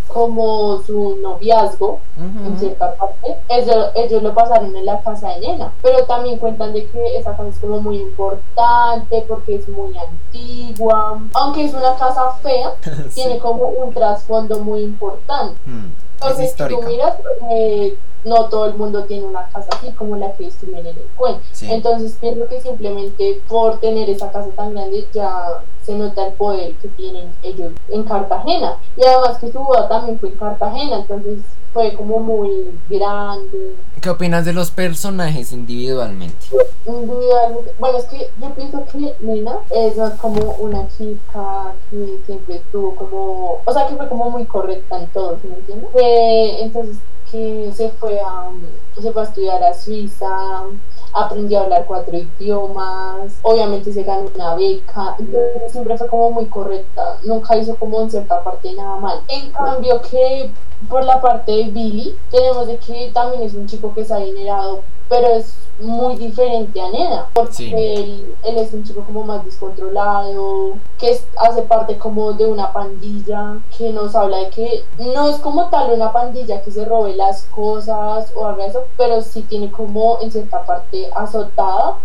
como 0.08 0.82
su 0.84 1.18
noviazgo, 1.22 2.00
en 2.18 2.58
cierta 2.58 2.96
parte, 2.96 3.38
ellos, 3.50 3.92
ellos, 3.94 4.24
lo 4.24 4.34
pasaron 4.34 4.76
en 4.76 4.86
la 4.86 5.02
casa 5.02 5.30
de 5.34 5.42
Nena, 5.42 5.74
pero 5.82 6.06
también 6.06 6.40
cuentan 6.40 6.74
de 6.74 6.88
que 6.88 7.18
esa 7.18 7.32
casa 7.36 7.50
es 7.50 7.60
como 7.60 7.82
muy 7.82 7.98
importante 7.98 9.26
porque 9.28 9.56
es 9.56 9.68
muy 9.68 9.94
antigua, 9.98 11.22
aunque 11.34 11.66
es 11.66 11.74
una 11.74 11.96
casa 11.96 12.32
fea, 12.42 12.74
tiene 13.14 13.38
como 13.40 13.68
un 13.68 13.94
trasfondo 13.94 14.60
muy 14.60 14.82
importante. 14.82 15.60
Mm, 15.66 15.92
Entonces, 16.14 16.56
si 16.58 16.64
tú 16.68 16.82
miras, 16.84 17.14
eh, 17.52 17.98
no 18.26 18.46
todo 18.46 18.66
el 18.66 18.76
mundo 18.76 19.04
tiene 19.06 19.26
una 19.26 19.48
casa 19.50 19.70
así 19.78 19.92
como 19.92 20.16
la 20.18 20.34
que 20.34 20.48
escriben 20.48 20.86
en 20.86 20.98
el 20.98 21.08
cuento. 21.16 21.42
Sí. 21.52 21.72
Entonces 21.72 22.18
pienso 22.20 22.48
que 22.48 22.62
simplemente 22.62 23.42
por 23.48 23.80
tener 23.80 24.10
esa 24.10 24.32
casa 24.32 24.50
tan 24.56 24.74
grande 24.74 25.08
ya 25.14 25.62
se 25.84 25.96
nota 25.96 26.28
el 26.28 26.34
poder 26.34 26.74
que 26.76 26.90
tienen 26.90 27.32
ellos 27.44 27.72
en 27.90 28.04
Cartagena. 28.04 28.76
Y 28.98 29.06
además 29.06 29.38
que 29.40 29.52
su 29.52 29.60
boda 29.60 29.88
también 29.88 30.20
fue 30.20 30.30
en 30.30 30.36
Cartagena, 30.36 30.98
entonces 30.98 31.40
fue 31.74 31.94
como 31.94 32.20
muy 32.20 32.78
grande. 32.90 33.76
¿Qué 34.02 34.10
opinas 34.10 34.44
de 34.46 34.52
los 34.52 34.72
personajes 34.72 35.54
individualmente? 35.54 36.36
Individualmente, 36.86 37.72
bueno, 37.80 37.98
es 38.00 38.06
que 38.06 38.30
yo 38.42 38.50
pienso 38.54 38.84
que 38.92 39.16
Nena 39.20 39.60
es 39.70 39.96
como 40.20 40.56
una 40.60 40.88
chica 40.90 41.74
que 41.90 42.20
siempre 42.26 42.56
estuvo 42.56 42.96
como, 42.96 43.62
o 43.64 43.74
sea, 43.74 43.88
que 43.88 43.96
fue 43.96 44.10
como 44.10 44.30
muy 44.30 44.46
correcta 44.46 45.00
en 45.00 45.08
todo, 45.08 45.38
¿sí 45.42 45.48
me 45.48 45.56
entiendes? 45.56 45.90
Que, 45.94 46.64
entonces 46.64 46.98
que 47.32 47.72
se 47.74 47.90
fue 47.90 48.20
a 48.20 48.52
se 49.02 49.12
fue 49.12 49.22
a 49.22 49.26
estudiar 49.26 49.64
a 49.64 49.74
Suiza, 49.74 50.28
aprendió 51.14 51.60
a 51.60 51.64
hablar 51.64 51.86
cuatro 51.86 52.18
idiomas, 52.18 53.34
obviamente 53.44 53.94
se 53.94 54.04
ganó 54.04 54.30
una 54.34 54.56
beca, 54.56 55.16
entonces 55.20 55.72
siempre 55.72 55.98
fue 55.98 56.08
como 56.08 56.32
muy 56.32 56.46
correcta, 56.46 57.20
nunca 57.24 57.56
hizo 57.58 57.76
como 57.76 58.02
en 58.02 58.10
cierta 58.10 58.44
parte 58.44 58.74
nada 58.74 58.98
mal. 58.98 59.22
En 59.28 59.52
cambio 59.52 60.02
que 60.02 60.52
por 60.90 61.04
la 61.04 61.22
parte 61.22 61.52
de 61.52 61.64
Billy, 61.66 62.16
tenemos 62.32 62.68
de 62.68 62.78
que 62.78 63.12
también 63.14 63.44
es 63.44 63.54
un 63.54 63.68
chico 63.68 63.94
que 63.94 64.06
se 64.06 64.14
ha 64.14 64.18
adinerado, 64.18 64.82
pero 65.10 65.28
es 65.28 65.54
muy 65.80 66.16
diferente 66.16 66.82
a 66.82 66.90
Nena, 66.90 67.26
porque 67.34 67.54
Sí. 67.54 67.74
él, 67.76 68.36
él 68.44 68.58
es 68.58 68.74
un 68.74 68.84
chico 68.84 69.04
como 69.04 69.24
más 69.24 69.46
descontrolado, 69.46 70.74
que 70.98 71.12
es- 71.12 71.28
hace 71.38 71.62
parte 71.64 71.98
como 71.98 72.34
de 72.34 72.46
una 72.46 72.74
pandilla, 72.74 73.58
que 73.78 73.92
nos 73.92 74.16
habla 74.16 74.38
de 74.38 74.50
que 74.50 74.84
no 74.98 75.30
es 75.30 75.38
como 75.38 75.70
tal 75.70 75.92
una 75.94 76.12
pandilla 76.12 76.62
que 76.62 76.72
se 76.72 76.84
robe 76.86 77.16
las 77.16 77.44
cosas 77.44 78.32
o 78.36 78.46
haga 78.48 78.66
eso, 78.66 78.86
pero 78.98 79.22
sí 79.22 79.42
tiene 79.44 79.72
como 79.72 80.18
en 80.22 80.32
cierta 80.32 80.64
parte 80.64 81.10
azotada 81.16 81.96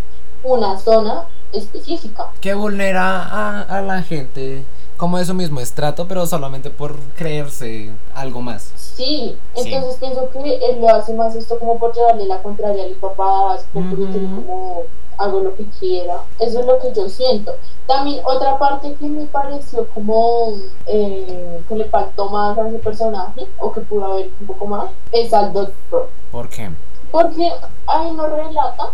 una 0.45 0.79
zona 0.79 1.25
específica. 1.53 2.29
Que 2.41 2.55
vulnera 2.55 3.23
a, 3.23 3.63
a 3.63 3.81
la 3.83 4.03
gente 4.03 4.65
como 5.03 5.19
de 5.19 5.25
su 5.25 5.35
mismo 5.35 5.59
estrato, 5.59 6.07
pero 6.07 6.25
solamente 6.27 6.71
por 6.71 6.95
creerse 7.17 7.91
algo 8.15 8.41
más. 8.41 8.71
Sí, 8.77 9.37
Sí. 9.57 9.73
entonces 9.75 9.97
pienso 9.99 10.31
que 10.31 10.55
él 10.65 10.81
lo 10.81 10.89
hace 10.91 11.13
más 11.13 11.35
esto 11.35 11.59
como 11.59 11.77
por 11.77 11.93
llevarle 11.93 12.25
la 12.27 12.41
contraria 12.41 12.85
a 12.85 12.87
los 12.87 12.99
papás, 12.99 13.67
por 13.73 13.83
Ujú. 13.83 13.97
como 14.07 14.83
hago 15.19 15.41
lo 15.41 15.57
que 15.57 15.65
quiera. 15.81 16.19
Eso 16.39 16.61
es 16.61 16.67
lo 16.67 16.79
que 16.79 16.93
yo 16.95 17.09
siento. 17.09 17.53
También 17.89 18.21
otra 18.25 18.57
parte 18.61 18.95
que 18.95 19.07
me 19.07 19.25
pareció 19.27 19.89
como 19.89 20.53
eh, 20.87 21.61
que 21.69 21.75
le 21.75 21.87
faltó 21.87 22.29
más 22.31 22.57
a 22.57 22.69
ese 22.69 22.79
personaje, 22.79 23.45
o 23.59 23.73
que 23.73 23.81
pudo 23.81 24.05
haber 24.05 24.31
un 24.41 24.47
poco 24.47 24.67
más, 24.67 24.85
es 25.11 25.35
al 25.35 25.53
doctor. 25.53 26.11
¿Por 26.31 26.49
qué? 26.49 26.71
Porque 27.13 27.53
ahí 27.87 28.11
nos 28.13 28.31
relata 28.31 28.91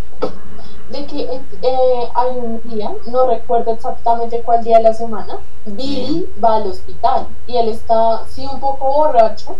de 0.90 1.06
que 1.06 1.40
eh, 1.62 2.08
hay 2.14 2.37
un 2.37 2.60
día, 2.64 2.92
no 3.06 3.26
recuerdo 3.26 3.72
exactamente 3.72 4.42
cuál 4.42 4.64
día 4.64 4.78
de 4.78 4.84
la 4.84 4.92
semana, 4.92 5.38
Billy 5.64 6.28
va 6.42 6.56
al 6.56 6.66
hospital 6.66 7.28
y 7.46 7.56
él 7.56 7.68
está, 7.68 8.25
sí, 8.28 8.46
un 8.50 8.60
poco 8.60 8.92
borracho, 8.92 9.56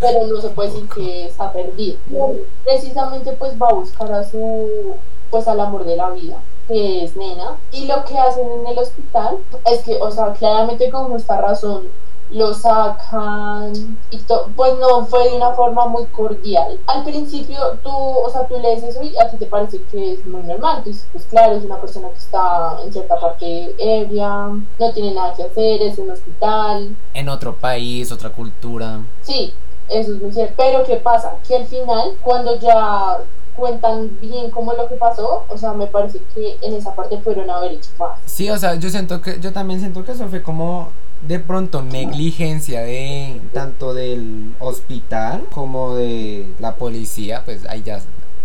pero 0.00 0.26
no 0.26 0.40
se 0.40 0.48
puede 0.48 0.70
decir 0.70 0.88
que 0.88 1.26
está 1.26 1.52
perdido. 1.52 1.98
Precisamente 2.64 3.32
pues 3.32 3.60
va 3.60 3.68
a 3.68 3.74
buscar 3.74 4.12
a 4.12 4.24
su, 4.24 4.94
pues 5.30 5.46
al 5.46 5.60
amor 5.60 5.84
de 5.84 5.96
la 5.96 6.10
vida 6.10 6.38
que 6.68 7.04
es 7.04 7.14
nena 7.16 7.56
y 7.72 7.86
lo 7.86 8.04
que 8.04 8.16
hacen 8.16 8.50
en 8.50 8.66
el 8.66 8.78
hospital 8.78 9.36
es 9.70 9.82
que 9.82 9.96
o 10.00 10.10
sea 10.10 10.32
claramente 10.32 10.90
con 10.90 11.08
justa 11.08 11.40
razón 11.40 11.88
lo 12.34 12.52
sacan 12.52 13.72
y 14.10 14.18
to- 14.18 14.48
pues 14.56 14.74
no 14.78 15.06
fue 15.06 15.30
de 15.30 15.36
una 15.36 15.52
forma 15.52 15.86
muy 15.86 16.04
cordial. 16.06 16.78
Al 16.86 17.04
principio 17.04 17.58
tú, 17.82 17.90
o 17.90 18.28
sea, 18.30 18.46
tú 18.48 18.58
lees 18.58 18.82
eso 18.82 19.02
y 19.02 19.16
a 19.18 19.30
ti 19.30 19.36
te 19.36 19.46
parece 19.46 19.80
que 19.84 20.14
es 20.14 20.26
muy 20.26 20.42
normal. 20.42 20.82
Tú 20.82 20.90
dices, 20.90 21.06
pues 21.12 21.24
claro, 21.24 21.56
es 21.56 21.64
una 21.64 21.80
persona 21.80 22.08
que 22.08 22.18
está 22.18 22.76
en 22.84 22.92
cierta 22.92 23.18
parte 23.20 23.74
ebria, 23.78 24.48
no 24.78 24.92
tiene 24.92 25.14
nada 25.14 25.32
que 25.34 25.44
hacer, 25.44 25.82
es 25.82 25.96
un 25.98 26.10
hospital. 26.10 26.96
En 27.14 27.28
otro 27.28 27.54
país, 27.54 28.10
otra 28.10 28.30
cultura. 28.30 29.00
Sí, 29.22 29.54
eso 29.88 30.12
es 30.12 30.20
muy 30.20 30.32
cierto. 30.32 30.54
Pero 30.56 30.84
¿qué 30.84 30.96
pasa? 30.96 31.36
Que 31.46 31.56
al 31.56 31.66
final, 31.66 32.16
cuando 32.22 32.58
ya 32.58 33.18
cuentan 33.56 34.18
bien 34.20 34.50
cómo 34.50 34.72
lo 34.72 34.88
que 34.88 34.96
pasó, 34.96 35.44
o 35.48 35.56
sea, 35.56 35.72
me 35.72 35.86
parece 35.86 36.20
que 36.34 36.56
en 36.62 36.74
esa 36.74 36.92
parte 36.96 37.18
fueron 37.18 37.48
a 37.50 37.58
haber 37.58 37.72
hecho 37.72 37.90
más. 38.00 38.18
Sí, 38.26 38.50
o 38.50 38.58
sea, 38.58 38.74
yo 38.74 38.90
siento 38.90 39.20
que, 39.22 39.38
yo 39.38 39.52
también 39.52 39.78
siento 39.78 40.04
que 40.04 40.10
eso 40.10 40.26
fue 40.26 40.42
como 40.42 40.88
de 41.26 41.38
pronto 41.38 41.82
negligencia 41.82 42.82
de 42.82 43.40
tanto 43.52 43.94
del 43.94 44.54
hospital 44.58 45.44
como 45.50 45.94
de 45.96 46.46
la 46.58 46.76
policía, 46.76 47.42
pues 47.44 47.66
ahí 47.66 47.82
ya 47.82 48.00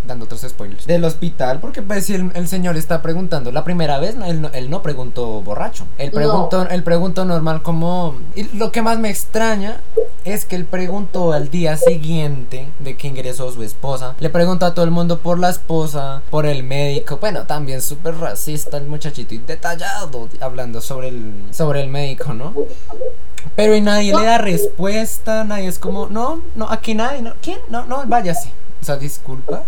dando 0.06 0.25
otros 0.25 0.41
spoilers. 0.41 0.86
Del 0.88 1.03
hospital, 1.06 1.60
porque 1.60 1.82
pues 1.82 2.06
si 2.06 2.15
el, 2.15 2.32
el 2.34 2.48
señor 2.48 2.77
está 2.77 3.01
preguntando 3.01 3.51
la 3.51 3.63
primera 3.63 4.00
vez, 4.00 4.15
no, 4.15 4.25
él, 4.25 4.41
no, 4.41 4.50
él 4.53 4.70
no 4.70 4.82
preguntó 4.82 5.41
borracho. 5.41 5.86
Él 5.98 6.10
No. 6.10 6.15
preguntó, 6.15 6.68
él 6.70 6.84
preguntó 6.84 7.25
normal 7.25 7.62
como... 7.62 8.15
Y 8.36 8.44
lo 8.58 8.72
que 8.72 8.82
más 8.82 8.98
me 9.00 9.10
extraña 9.10 9.79
es 10.25 10.46
que 10.46 10.56
él 10.56 10.65
preguntó 10.65 11.32
al 11.34 11.50
día 11.50 11.77
siguiente 11.77 12.68
de 12.79 12.98
que 12.98 13.08
ingresó 13.08 13.51
su 13.51 13.63
esposa. 13.63 14.15
Le 14.20 14.29
preguntó 14.29 14.65
a 14.65 14.74
todo 14.74 14.86
el 14.86 14.91
mundo 14.91 15.20
por 15.20 15.39
la 15.39 15.50
esposa, 15.50 16.22
por 16.29 16.46
el 16.46 16.63
médico. 16.63 17.18
Bueno, 17.18 17.46
también 17.46 17.82
súper 17.82 18.15
racista 18.18 18.77
el 18.77 18.88
muchachito 18.88 19.34
y 19.36 19.39
detallado 19.39 20.27
hablando 20.41 20.82
sobre 20.82 21.10
el, 21.10 21.32
sobre 21.51 21.82
el 21.82 21.89
médico, 21.89 22.34
¿no? 22.34 22.53
Pero 23.56 23.75
y 23.75 23.82
nadie 23.82 24.15
le 24.15 24.25
da 24.25 24.38
respuesta, 24.38 25.44
nadie 25.44 25.68
es 25.68 25.79
como, 25.79 26.08
no, 26.08 26.41
no, 26.56 26.70
aquí 26.70 26.94
nadie, 26.94 27.22
no, 27.22 27.34
¿quién? 27.41 27.60
No, 27.70 27.86
no, 27.86 28.03
váyase. 28.06 28.51
O 28.82 28.86
sea, 28.86 28.98
disculpa, 28.98 29.63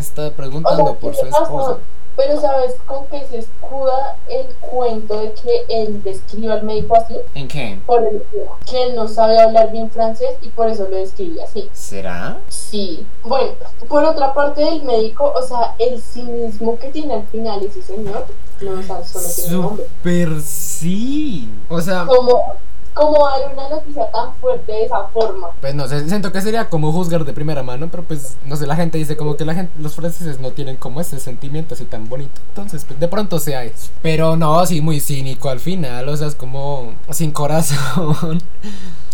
está 0.00 0.30
preguntando 0.30 0.84
O 0.84 0.86
sea, 0.86 0.98
por 0.98 1.14
su 1.14 1.26
esposa. 1.26 1.78
Pero 2.16 2.40
¿sabes 2.40 2.74
con 2.84 3.06
qué 3.06 3.24
se 3.30 3.38
escuda 3.38 4.16
el 4.28 4.46
cuento 4.56 5.20
de 5.20 5.32
que 5.34 5.64
él 5.68 6.02
describe 6.02 6.52
al 6.52 6.64
médico 6.64 6.96
así? 6.96 7.14
¿En 7.34 7.46
qué? 7.46 7.78
Por 7.86 8.02
el 8.02 8.24
que 8.66 8.82
él 8.82 8.96
no 8.96 9.06
sabe 9.06 9.38
hablar 9.38 9.70
bien 9.70 9.88
francés 9.88 10.30
y 10.42 10.48
por 10.48 10.68
eso 10.68 10.88
lo 10.88 10.96
describe 10.96 11.40
así. 11.44 11.70
¿Será? 11.72 12.38
Sí. 12.48 13.06
Bueno, 13.22 13.52
por 13.88 14.02
otra 14.02 14.34
parte 14.34 14.64
del 14.64 14.82
médico, 14.82 15.32
o 15.32 15.42
sea, 15.42 15.76
el 15.78 16.02
cinismo 16.02 16.76
que 16.80 16.88
tiene 16.88 17.14
al 17.14 17.26
final 17.28 17.64
ese 17.64 17.82
señor, 17.82 18.26
no, 18.62 18.72
o 18.72 18.82
sea, 18.82 19.04
solo 19.04 19.26
tiene 19.36 19.50
nombre. 19.52 19.84
Super 19.84 20.40
sí. 20.40 21.48
O 21.68 21.80
sea, 21.80 22.04
Como, 22.04 22.56
como 22.98 23.26
dar 23.26 23.52
una 23.52 23.68
noticia 23.68 24.10
tan 24.10 24.34
fuerte 24.34 24.72
de 24.72 24.84
esa 24.84 25.04
forma. 25.08 25.48
Pues 25.60 25.74
no 25.74 25.86
sé, 25.86 26.06
siento 26.08 26.32
que 26.32 26.40
sería 26.40 26.68
como 26.68 26.92
juzgar 26.92 27.24
de 27.24 27.32
primera 27.32 27.62
mano, 27.62 27.88
pero 27.90 28.02
pues 28.02 28.36
no 28.44 28.56
sé, 28.56 28.66
la 28.66 28.76
gente 28.76 28.98
dice 28.98 29.16
como 29.16 29.36
que 29.36 29.44
la 29.44 29.54
gente, 29.54 29.72
los 29.80 29.94
franceses 29.94 30.40
no 30.40 30.50
tienen 30.50 30.76
como 30.76 31.00
ese 31.00 31.20
sentimiento 31.20 31.74
así 31.74 31.84
tan 31.84 32.08
bonito. 32.08 32.40
Entonces, 32.48 32.84
pues 32.84 32.98
de 32.98 33.08
pronto 33.08 33.38
sea 33.38 33.64
eso. 33.64 33.90
Pero 34.02 34.36
no, 34.36 34.64
sí, 34.66 34.80
muy 34.80 35.00
cínico 35.00 35.48
al 35.48 35.60
final, 35.60 36.08
o 36.08 36.16
sea, 36.16 36.26
es 36.26 36.34
como 36.34 36.94
sin 37.10 37.30
corazón. 37.30 38.42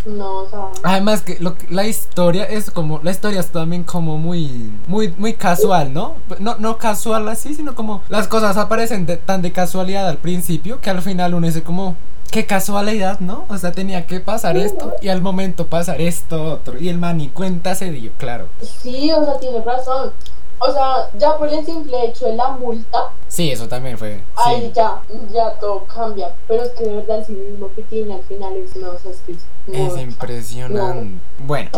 No, 0.07 0.41
o 0.41 0.49
sea, 0.49 0.69
Además 0.83 1.23
que 1.23 1.39
lo 1.41 1.57
que- 1.57 1.67
la 1.73 1.87
historia 1.87 2.45
es 2.45 2.71
como, 2.71 3.01
la 3.03 3.11
historia 3.11 3.41
es 3.41 3.47
también 3.49 3.85
como 3.85 4.19
muy, 4.19 4.71
muy, 4.87 5.15
muy 5.17 5.33
casual, 5.35 5.93
¿no? 5.95 6.15
No, 6.41 6.57
no 6.59 6.77
casual 6.79 7.27
así, 7.29 7.55
sino 7.55 7.75
como 7.75 8.03
las 8.09 8.29
cosas 8.29 8.57
aparecen 8.59 9.07
de- 9.07 9.17
tan 9.17 9.41
de 9.43 9.53
casualidad 9.53 10.07
al 10.09 10.19
principio 10.19 10.81
que 10.81 10.91
al 10.91 11.01
final 11.01 11.35
uno 11.35 11.47
dice 11.47 11.63
como, 11.63 11.97
qué 12.31 12.45
casualidad, 12.47 13.21
¿no? 13.21 13.45
O 13.49 13.57
sea, 13.57 13.73
tenía 13.73 14.07
que 14.07 14.21
pasar 14.21 14.57
esto 14.57 14.93
y 15.01 15.09
al 15.09 15.23
momento 15.23 15.69
pasar 15.69 16.01
esto 16.01 16.43
otro. 16.53 16.77
Y 16.79 16.89
el 16.89 16.99
man 16.99 17.19
ni 17.19 17.29
cuenta 17.29 17.75
se 17.75 17.91
dio, 17.91 18.11
claro. 18.19 18.49
sí, 18.61 19.11
o 19.13 19.25
sea, 19.25 19.39
tiene 19.39 19.63
razón. 19.63 20.11
O 20.59 20.73
sea, 20.73 21.11
ya 21.19 21.37
por 21.37 21.49
el 21.49 21.65
simple 21.65 22.07
hecho 22.07 22.27
de 22.27 22.37
la 22.37 22.51
multa, 22.51 22.99
Sí, 23.29 23.51
eso 23.51 23.67
también 23.67 23.99
fue. 23.99 24.21
ahí 24.37 24.61
Sí. 24.67 24.73
ya, 24.77 25.03
ya 25.33 25.51
todo 25.59 25.85
cambia. 25.87 26.31
Pero 26.47 26.63
es 26.63 26.71
que 26.71 26.85
de 26.85 26.95
verdad 26.97 27.19
el 27.19 27.25
cinismo 27.25 27.69
que 27.75 27.83
tiene 27.83 28.15
al 28.15 28.23
final 28.23 28.55
es, 28.57 28.77
no, 28.77 28.91
o 28.91 28.99
sea, 28.99 29.11
es 29.11 29.19
que 29.27 29.33
es 29.73 29.97
impresionante. 29.97 31.19
Bueno, 31.47 31.71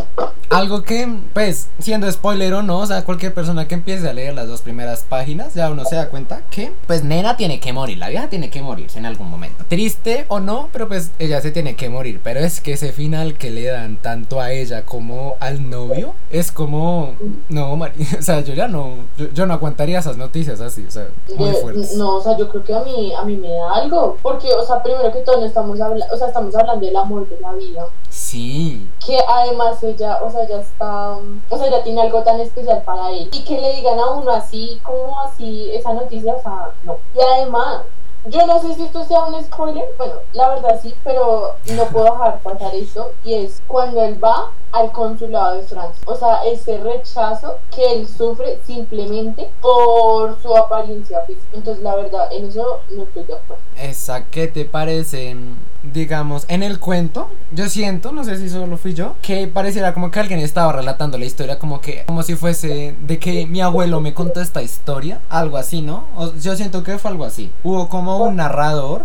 algo 0.51 0.83
que, 0.83 1.09
pues, 1.33 1.69
siendo 1.79 2.11
spoiler 2.11 2.53
o 2.55 2.63
no, 2.63 2.81
o 2.81 2.87
sea, 2.87 3.05
cualquier 3.05 3.33
persona 3.33 3.67
que 3.69 3.75
empiece 3.75 4.09
a 4.09 4.13
leer 4.13 4.35
las 4.35 4.49
dos 4.49 4.61
primeras 4.63 5.03
páginas, 5.03 5.55
ya 5.55 5.71
uno 5.71 5.85
se 5.85 5.97
da 5.97 6.09
cuenta 6.09 6.43
que, 6.51 6.73
pues, 6.87 7.05
Nena 7.05 7.37
tiene 7.37 7.59
que 7.61 7.73
morir, 7.73 7.99
la 7.99 8.09
vieja 8.09 8.29
tiene 8.29 8.51
que 8.51 8.61
morirse 8.63 8.99
en 8.99 9.07
algún 9.07 9.31
momento. 9.31 9.65
Triste 9.69 10.27
o 10.29 10.41
no, 10.41 10.69
pero 10.73 10.89
pues 10.89 11.11
ella 11.19 11.41
se 11.41 11.51
tiene 11.53 11.75
que 11.75 11.89
morir. 11.89 12.21
Pero 12.23 12.41
es 12.41 12.61
que 12.61 12.73
ese 12.75 12.93
final 12.93 13.35
que 13.39 13.51
le 13.51 13.65
dan 13.65 13.97
tanto 13.97 14.41
a 14.41 14.53
ella 14.53 14.85
como 14.85 15.37
al 15.41 15.69
novio, 15.71 16.15
es 16.31 16.53
como, 16.53 17.15
no, 17.49 17.77
Mari, 17.77 17.95
o 18.19 18.23
sea, 18.23 18.41
yo 18.41 18.53
ya 18.55 18.66
no, 18.69 18.91
yo, 19.17 19.27
yo 19.33 19.47
no 19.47 19.55
aguantaría 19.55 19.99
esas 19.99 20.17
noticias 20.17 20.61
así, 20.61 20.85
o 20.87 20.91
sea, 20.91 21.09
muy 21.37 21.53
fuertes. 21.53 21.97
no, 21.97 22.17
o 22.17 22.23
sea, 22.23 22.37
yo 22.37 22.49
creo 22.49 22.65
que 22.65 22.75
a 22.75 22.81
mí, 22.81 23.13
a 23.15 23.23
mí 23.25 23.37
me 23.37 23.53
da 23.53 23.75
algo. 23.75 24.17
Porque, 24.23 24.53
o 24.53 24.65
sea, 24.65 24.83
primero 24.83 25.13
que 25.13 25.21
todo, 25.21 25.41
no 25.41 25.47
estamos, 25.47 25.81
habla 25.81 26.07
o 26.13 26.17
sea, 26.17 26.29
estamos 26.29 26.55
hablando 26.55 26.85
del 26.85 26.97
amor 26.97 27.29
de 27.29 27.41
la 27.41 27.53
vida. 27.53 27.87
Sí, 28.09 28.89
Que 29.05 29.19
además 29.29 29.83
ella, 29.83 30.23
o 30.23 30.31
sea, 30.31 30.47
ya 30.49 30.61
está, 30.61 31.17
o 31.49 31.59
sea, 31.59 31.71
ya 31.71 31.83
tiene 31.83 32.03
algo 32.03 32.23
tan 32.23 32.41
especial 32.41 32.83
para 32.85 33.11
él. 33.11 33.29
Y 33.33 33.45
que 33.45 33.61
le 33.61 33.75
digan 33.75 33.99
a 33.99 34.11
uno 34.11 34.31
así, 34.31 34.81
como 34.83 35.21
así, 35.21 35.71
esa 35.73 35.93
noticia, 35.93 36.35
o 36.35 36.43
sea, 36.43 36.71
no. 36.85 36.97
Y 37.15 37.21
además, 37.21 37.83
yo 38.29 38.47
no 38.47 38.61
sé 38.61 38.75
si 38.75 38.85
esto 38.85 39.05
sea 39.05 39.25
un 39.25 39.43
spoiler, 39.43 39.89
bueno, 39.99 40.15
la 40.33 40.49
verdad 40.51 40.81
sí, 40.83 40.95
pero 41.05 41.55
no 41.75 41.85
puedo 41.87 42.13
dejar 42.13 42.41
pasar 42.41 42.75
esto. 42.75 43.13
Y 43.25 43.35
es 43.35 43.63
cuando 43.67 44.03
él 44.03 44.23
va 44.23 44.51
al 44.73 44.93
consulado 44.93 45.57
de 45.57 45.63
Francia. 45.63 46.03
O 46.07 46.15
sea, 46.15 46.45
ese 46.45 46.79
rechazo 46.79 47.57
que 47.75 47.93
él 47.93 48.09
sufre 48.09 48.61
simplemente 48.65 49.51
por 49.61 50.41
su 50.43 50.57
apariencia 50.57 51.21
física. 51.23 51.47
Entonces, 51.53 51.83
la 51.83 51.97
verdad, 51.97 52.33
en 52.33 52.47
eso 52.47 52.81
no 52.91 53.05
estoy 53.05 53.25
de 53.25 53.35
acuerdo. 53.35 53.63
Esa, 53.77 54.25
¿qué 54.27 54.49
te 54.49 54.65
parece? 54.65 55.37
Digamos, 55.83 56.45
en 56.49 56.63
el 56.63 56.81
cuento, 56.81 57.29
yo 57.53 57.69
siento, 57.69 58.11
no 58.13 58.25
sé 58.25 58.39
si 58.39 58.49
solo 58.51 58.77
fui 58.77 58.93
yo, 58.95 59.15
que 59.23 59.47
pareciera 59.47 59.95
como 59.95 60.11
que 60.11 60.19
alguien 60.21 60.41
estaba 60.41 60.73
relatando 60.73 61.17
la 61.17 61.25
historia, 61.27 61.59
como 61.59 61.81
que, 61.81 62.05
como 62.07 62.23
si 62.23 62.35
fuese 62.35 62.95
de 63.01 63.19
que 63.19 63.47
mi 63.47 63.61
abuelo 63.61 64.01
me 64.01 64.13
contó 64.15 64.41
esta 64.41 64.63
historia, 64.63 65.21
algo 65.29 65.57
así, 65.57 65.83
¿no? 65.83 66.05
O- 66.17 66.33
yo 66.35 66.57
siento 66.57 66.83
que 66.83 66.99
fue 66.99 67.11
algo 67.13 67.25
así. 67.25 67.51
Hubo 67.63 67.89
como 67.89 68.19
un 68.19 68.37
narrador. 68.37 69.05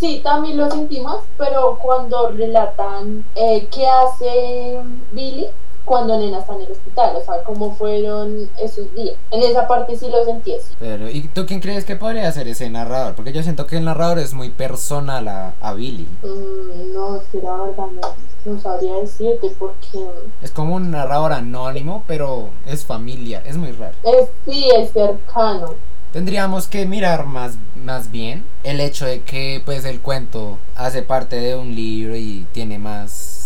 Sí, 0.00 0.20
también 0.24 0.56
lo 0.56 0.70
sentimos, 0.70 1.18
pero 1.38 1.78
cuando 1.80 2.30
relatan 2.30 3.24
eh, 3.36 3.68
qué 3.70 3.86
hace 3.86 4.78
Billy 5.12 5.46
cuando 5.84 6.18
Nena 6.18 6.38
está 6.38 6.54
en 6.54 6.62
el 6.62 6.72
hospital, 6.72 7.16
o 7.16 7.24
sea, 7.24 7.42
cómo 7.44 7.74
fueron 7.74 8.48
esos 8.60 8.94
días. 8.94 9.16
En 9.30 9.42
esa 9.42 9.66
parte 9.66 9.96
sí 9.96 10.08
lo 10.08 10.24
sentí 10.24 10.54
así. 10.54 10.74
Pero, 10.78 11.08
¿y 11.10 11.22
tú 11.28 11.44
quién 11.46 11.60
crees 11.60 11.84
que 11.84 11.96
podría 11.96 12.30
ser 12.32 12.48
ese 12.48 12.68
narrador? 12.70 13.14
Porque 13.14 13.32
yo 13.32 13.42
siento 13.42 13.66
que 13.66 13.78
el 13.78 13.84
narrador 13.84 14.18
es 14.18 14.32
muy 14.34 14.50
personal 14.50 15.26
a, 15.28 15.54
a 15.60 15.74
Billy. 15.74 16.06
Mm, 16.22 16.92
no, 16.94 17.16
es 17.16 17.22
que 17.32 17.38
la 17.42 17.52
verdad 17.56 17.86
no, 18.00 18.52
no 18.52 18.60
sabría 18.60 18.94
decirte 18.96 19.50
porque 19.58 20.06
Es 20.42 20.50
como 20.50 20.76
un 20.76 20.90
narrador 20.90 21.32
anónimo, 21.32 22.04
pero 22.06 22.50
es 22.66 22.84
familia, 22.84 23.42
es 23.46 23.56
muy 23.56 23.72
raro. 23.72 23.94
es, 24.04 24.28
sí 24.46 24.68
es 24.76 24.92
cercano. 24.92 25.74
Tendríamos 26.12 26.68
que 26.68 26.84
mirar 26.84 27.24
más, 27.24 27.54
más 27.74 28.10
bien 28.10 28.44
el 28.64 28.80
hecho 28.80 29.06
de 29.06 29.22
que 29.22 29.62
pues 29.64 29.86
el 29.86 30.00
cuento 30.02 30.58
hace 30.76 31.02
parte 31.02 31.36
de 31.36 31.56
un 31.56 31.74
libro 31.74 32.14
y 32.16 32.46
tiene 32.52 32.78
más, 32.78 33.41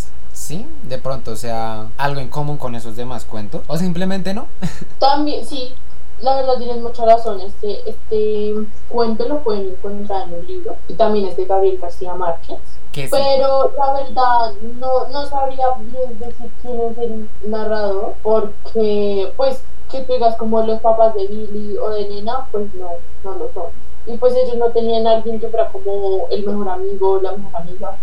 sí, 0.47 0.67
de 0.85 0.99
pronto 0.99 1.35
sea 1.35 1.89
algo 1.97 2.21
en 2.21 2.29
común 2.29 2.57
con 2.57 2.75
esos 2.75 2.97
demás 2.97 3.25
cuentos 3.25 3.63
o 3.67 3.77
simplemente 3.77 4.33
no. 4.33 4.47
También, 4.99 5.45
sí, 5.45 5.75
la 6.21 6.37
verdad 6.37 6.59
tienes 6.59 6.79
mucha 6.79 7.05
razón. 7.05 7.41
Este, 7.41 7.89
este 7.89 8.55
cuento 8.89 9.29
lo 9.29 9.41
pueden 9.41 9.69
encontrar 9.69 10.29
en 10.29 10.35
un 10.35 10.47
libro 10.47 10.77
y 10.89 10.95
también 10.95 11.27
es 11.27 11.37
de 11.37 11.47
Gabriel 11.47 11.79
García 11.79 12.15
Márquez. 12.15 12.59
Que 12.93 13.09
sí. 13.09 13.13
Pero 13.13 13.73
la 13.77 13.93
verdad 13.93 14.53
no, 14.79 15.09
no 15.09 15.27
sabría 15.27 15.67
bien 15.79 16.19
decir 16.19 16.51
quién 16.63 16.81
es 16.81 16.99
el 16.99 17.29
narrador 17.51 18.15
porque 18.23 19.33
pues 19.37 19.61
que 19.91 20.03
tú 20.03 20.15
digas 20.15 20.37
como 20.37 20.63
los 20.63 20.81
papás 20.81 21.15
de 21.15 21.27
Billy 21.27 21.77
o 21.77 21.91
de 21.91 22.09
Nena 22.09 22.47
pues 22.51 22.73
no, 22.75 22.91
no 23.25 23.39
lo 23.39 23.51
son. 23.53 23.67
Y 24.07 24.17
pues 24.17 24.35
ellos 24.37 24.57
no 24.57 24.71
tenían 24.71 25.07
a 25.07 25.17
alguien 25.17 25.41
que 25.41 25.49
fuera 25.49 25.69
como 25.71 26.29
el 26.31 26.47
mejor 26.47 26.69
amigo, 26.69 27.21
la 27.21 27.33
mejor 27.33 27.61
amiga. 27.61 27.97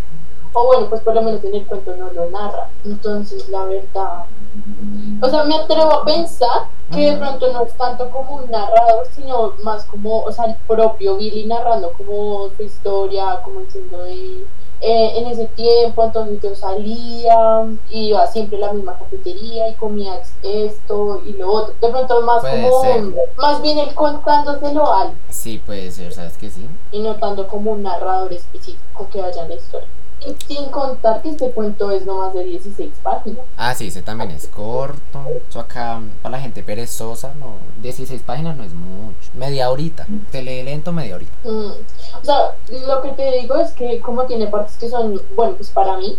O 0.53 0.65
bueno, 0.67 0.87
pues 0.89 1.01
por 1.01 1.15
lo 1.15 1.21
menos 1.21 1.43
en 1.43 1.55
el 1.55 1.65
cuento 1.65 1.95
no 1.97 2.11
lo 2.11 2.29
narra. 2.29 2.69
Entonces 2.85 3.49
la 3.49 3.65
verdad... 3.65 4.25
O 5.21 5.29
sea, 5.29 5.43
me 5.45 5.55
atrevo 5.55 5.91
a 5.93 6.05
pensar 6.05 6.67
que 6.91 7.11
de 7.11 7.17
pronto 7.17 7.51
no 7.51 7.63
es 7.63 7.73
tanto 7.73 8.09
como 8.11 8.35
un 8.35 8.51
narrador, 8.51 9.07
sino 9.15 9.53
más 9.63 9.83
como, 9.85 10.21
o 10.21 10.31
sea, 10.31 10.45
el 10.45 10.55
propio 10.67 11.17
Billy 11.17 11.45
narrando 11.45 11.91
como 11.93 12.49
su 12.55 12.63
historia, 12.63 13.39
como 13.43 13.61
diciendo 13.61 14.03
de 14.03 14.45
eh, 14.85 15.17
en 15.17 15.27
ese 15.27 15.45
tiempo, 15.47 16.03
entonces 16.03 16.41
yo 16.41 16.53
salía, 16.55 17.65
iba 17.89 18.27
siempre 18.27 18.57
a 18.57 18.67
la 18.67 18.73
misma 18.73 18.97
cafetería 18.99 19.69
y 19.69 19.75
comía 19.75 20.21
esto 20.43 21.21
y 21.25 21.33
lo 21.33 21.49
otro. 21.49 21.73
De 21.81 21.87
pronto 21.89 22.21
más 22.21 22.41
Puede 22.41 22.69
como, 22.69 22.81
ser. 22.81 23.03
más 23.37 23.61
bien 23.61 23.77
él 23.79 23.95
contándoselo 23.95 24.85
a 24.85 25.01
alguien 25.03 25.19
Sí, 25.29 25.61
puede 25.65 25.89
ser, 25.89 26.11
¿sabes 26.11 26.37
que 26.37 26.49
sí? 26.49 26.67
y 26.91 26.99
no 26.99 27.15
tanto 27.15 27.47
como 27.47 27.71
un 27.71 27.83
narrador 27.83 28.33
específico 28.33 29.07
que 29.11 29.21
vaya 29.21 29.43
en 29.43 29.49
la 29.49 29.55
historia. 29.55 29.87
Sin 30.47 30.65
contar 30.69 31.21
que 31.21 31.29
este 31.31 31.51
cuento 31.51 31.91
es 31.91 32.05
no 32.05 32.19
más 32.19 32.33
de 32.33 32.43
16 32.43 32.91
páginas. 33.03 33.45
Ah, 33.57 33.73
sí, 33.73 33.87
ese 33.87 34.01
también 34.01 34.31
es 34.31 34.47
corto. 34.47 35.19
Eso 35.49 35.59
acá, 35.59 36.01
para 36.21 36.37
la 36.37 36.41
gente 36.41 36.63
perezosa, 36.63 37.33
no, 37.39 37.55
16 37.81 38.21
páginas 38.23 38.55
no 38.55 38.63
es 38.63 38.73
mucho. 38.73 39.29
Media 39.33 39.69
horita. 39.69 40.05
Te 40.31 40.41
lee 40.41 40.63
lento 40.63 40.91
media 40.91 41.15
horita. 41.15 41.31
Mm, 41.43 41.71
O 42.21 42.25
sea, 42.25 42.55
lo 42.87 43.01
que 43.01 43.09
te 43.09 43.31
digo 43.39 43.57
es 43.57 43.71
que 43.71 43.99
como 44.01 44.25
tiene 44.25 44.47
partes 44.47 44.77
que 44.77 44.89
son, 44.89 45.21
bueno, 45.35 45.55
pues 45.55 45.69
para 45.69 45.97
mí, 45.97 46.17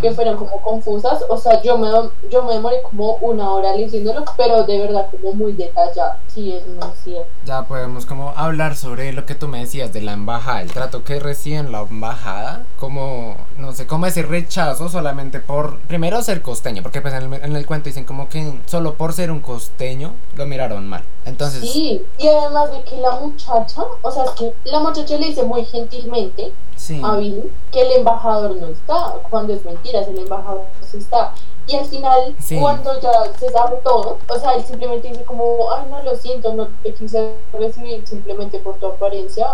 Que 0.00 0.12
fueron 0.12 0.36
como 0.36 0.60
confusas, 0.62 1.24
o 1.28 1.36
sea, 1.36 1.62
yo 1.62 1.78
me, 1.78 1.88
yo 2.30 2.42
me 2.42 2.54
demoré 2.54 2.82
como 2.82 3.14
una 3.16 3.52
hora 3.52 3.74
leyéndolo, 3.74 4.24
pero 4.36 4.64
de 4.64 4.78
verdad 4.78 5.06
como 5.10 5.32
muy 5.32 5.52
detallado. 5.52 6.14
Sí, 6.28 6.54
es 6.54 6.66
muy 6.66 6.88
cierto. 7.02 7.28
Ya 7.44 7.64
podemos 7.64 8.06
como 8.06 8.32
hablar 8.36 8.76
sobre 8.76 9.12
lo 9.12 9.26
que 9.26 9.34
tú 9.34 9.48
me 9.48 9.60
decías 9.60 9.92
de 9.92 10.00
la 10.00 10.12
embajada, 10.12 10.62
el 10.62 10.72
trato 10.72 11.04
que 11.04 11.18
reciben 11.20 11.72
la 11.72 11.80
embajada, 11.82 12.64
como, 12.78 13.36
no 13.56 13.72
sé, 13.72 13.86
como 13.86 14.06
ese 14.06 14.22
rechazo 14.22 14.88
solamente 14.88 15.40
por, 15.40 15.78
primero 15.80 16.20
ser 16.22 16.42
costeño, 16.42 16.82
porque 16.82 17.00
pues 17.00 17.14
en 17.14 17.32
el, 17.32 17.44
en 17.44 17.56
el 17.56 17.66
cuento 17.66 17.88
dicen 17.88 18.04
como 18.04 18.28
que 18.28 18.60
solo 18.66 18.94
por 18.94 19.12
ser 19.12 19.30
un 19.30 19.40
costeño 19.40 20.14
lo 20.36 20.46
miraron 20.46 20.86
mal. 20.86 21.02
Entonces, 21.24 21.70
Sí, 21.70 22.04
y 22.18 22.26
además 22.28 22.70
de 22.72 22.82
que 22.82 22.96
la 22.96 23.12
muchacha, 23.12 23.82
o 24.02 24.10
sea, 24.10 24.24
es 24.24 24.30
que 24.30 24.54
la 24.64 24.80
muchacha 24.80 25.16
le 25.18 25.26
dice 25.26 25.42
muy 25.42 25.64
gentilmente 25.64 26.52
sí, 26.78 27.02
a 27.04 27.16
Billy 27.16 27.52
que 27.70 27.82
el 27.82 27.92
embajador 27.92 28.56
no 28.56 28.68
está, 28.68 29.14
cuando 29.30 29.52
es 29.52 29.64
mentira, 29.64 30.00
el 30.00 30.18
embajador 30.18 30.64
sí 30.80 30.98
está. 30.98 31.34
Y 31.66 31.76
al 31.76 31.84
final, 31.84 32.34
Sí. 32.40 32.58
cuando 32.58 32.98
ya 32.98 33.12
se 33.38 33.50
sabe 33.50 33.76
todo, 33.84 34.16
o 34.26 34.38
sea, 34.38 34.54
él 34.54 34.64
simplemente 34.64 35.08
dice 35.08 35.24
como, 35.24 35.70
ay, 35.70 35.86
no, 35.90 36.02
lo 36.02 36.16
siento, 36.16 36.54
no 36.54 36.68
te 36.82 36.94
quise 36.94 37.34
recibir 37.52 38.06
simplemente 38.06 38.58
por 38.58 38.76
tu 38.78 38.86
apariencia. 38.86 39.46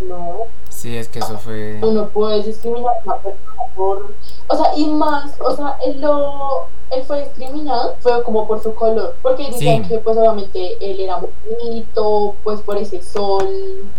No, 0.00 0.40
sí, 0.84 0.96
es 0.98 1.08
que 1.08 1.18
eso 1.18 1.38
fue... 1.38 1.78
tú 1.80 1.92
no 1.92 2.08
puedes 2.08 2.46
discriminar 2.46 2.92
a 2.98 3.02
una 3.04 3.16
persona 3.16 3.62
por... 3.74 4.12
O 4.48 4.56
sea, 4.56 4.76
y 4.76 4.86
más, 4.86 5.32
o 5.40 5.56
sea, 5.56 5.76
él 5.84 6.00
lo... 6.00 6.66
Él 6.90 7.02
fue 7.02 7.20
discriminado, 7.24 7.96
fue 8.00 8.22
como 8.22 8.46
por 8.46 8.62
su 8.62 8.72
color, 8.74 9.16
porque 9.20 9.46
dicen 9.46 9.82
Sí. 9.82 9.88
que 9.88 9.98
pues 9.98 10.16
obviamente 10.16 10.76
él 10.80 11.00
era 11.00 11.18
bonito, 11.60 12.34
pues 12.44 12.60
por 12.60 12.76
ese 12.76 13.02
sol 13.02 13.48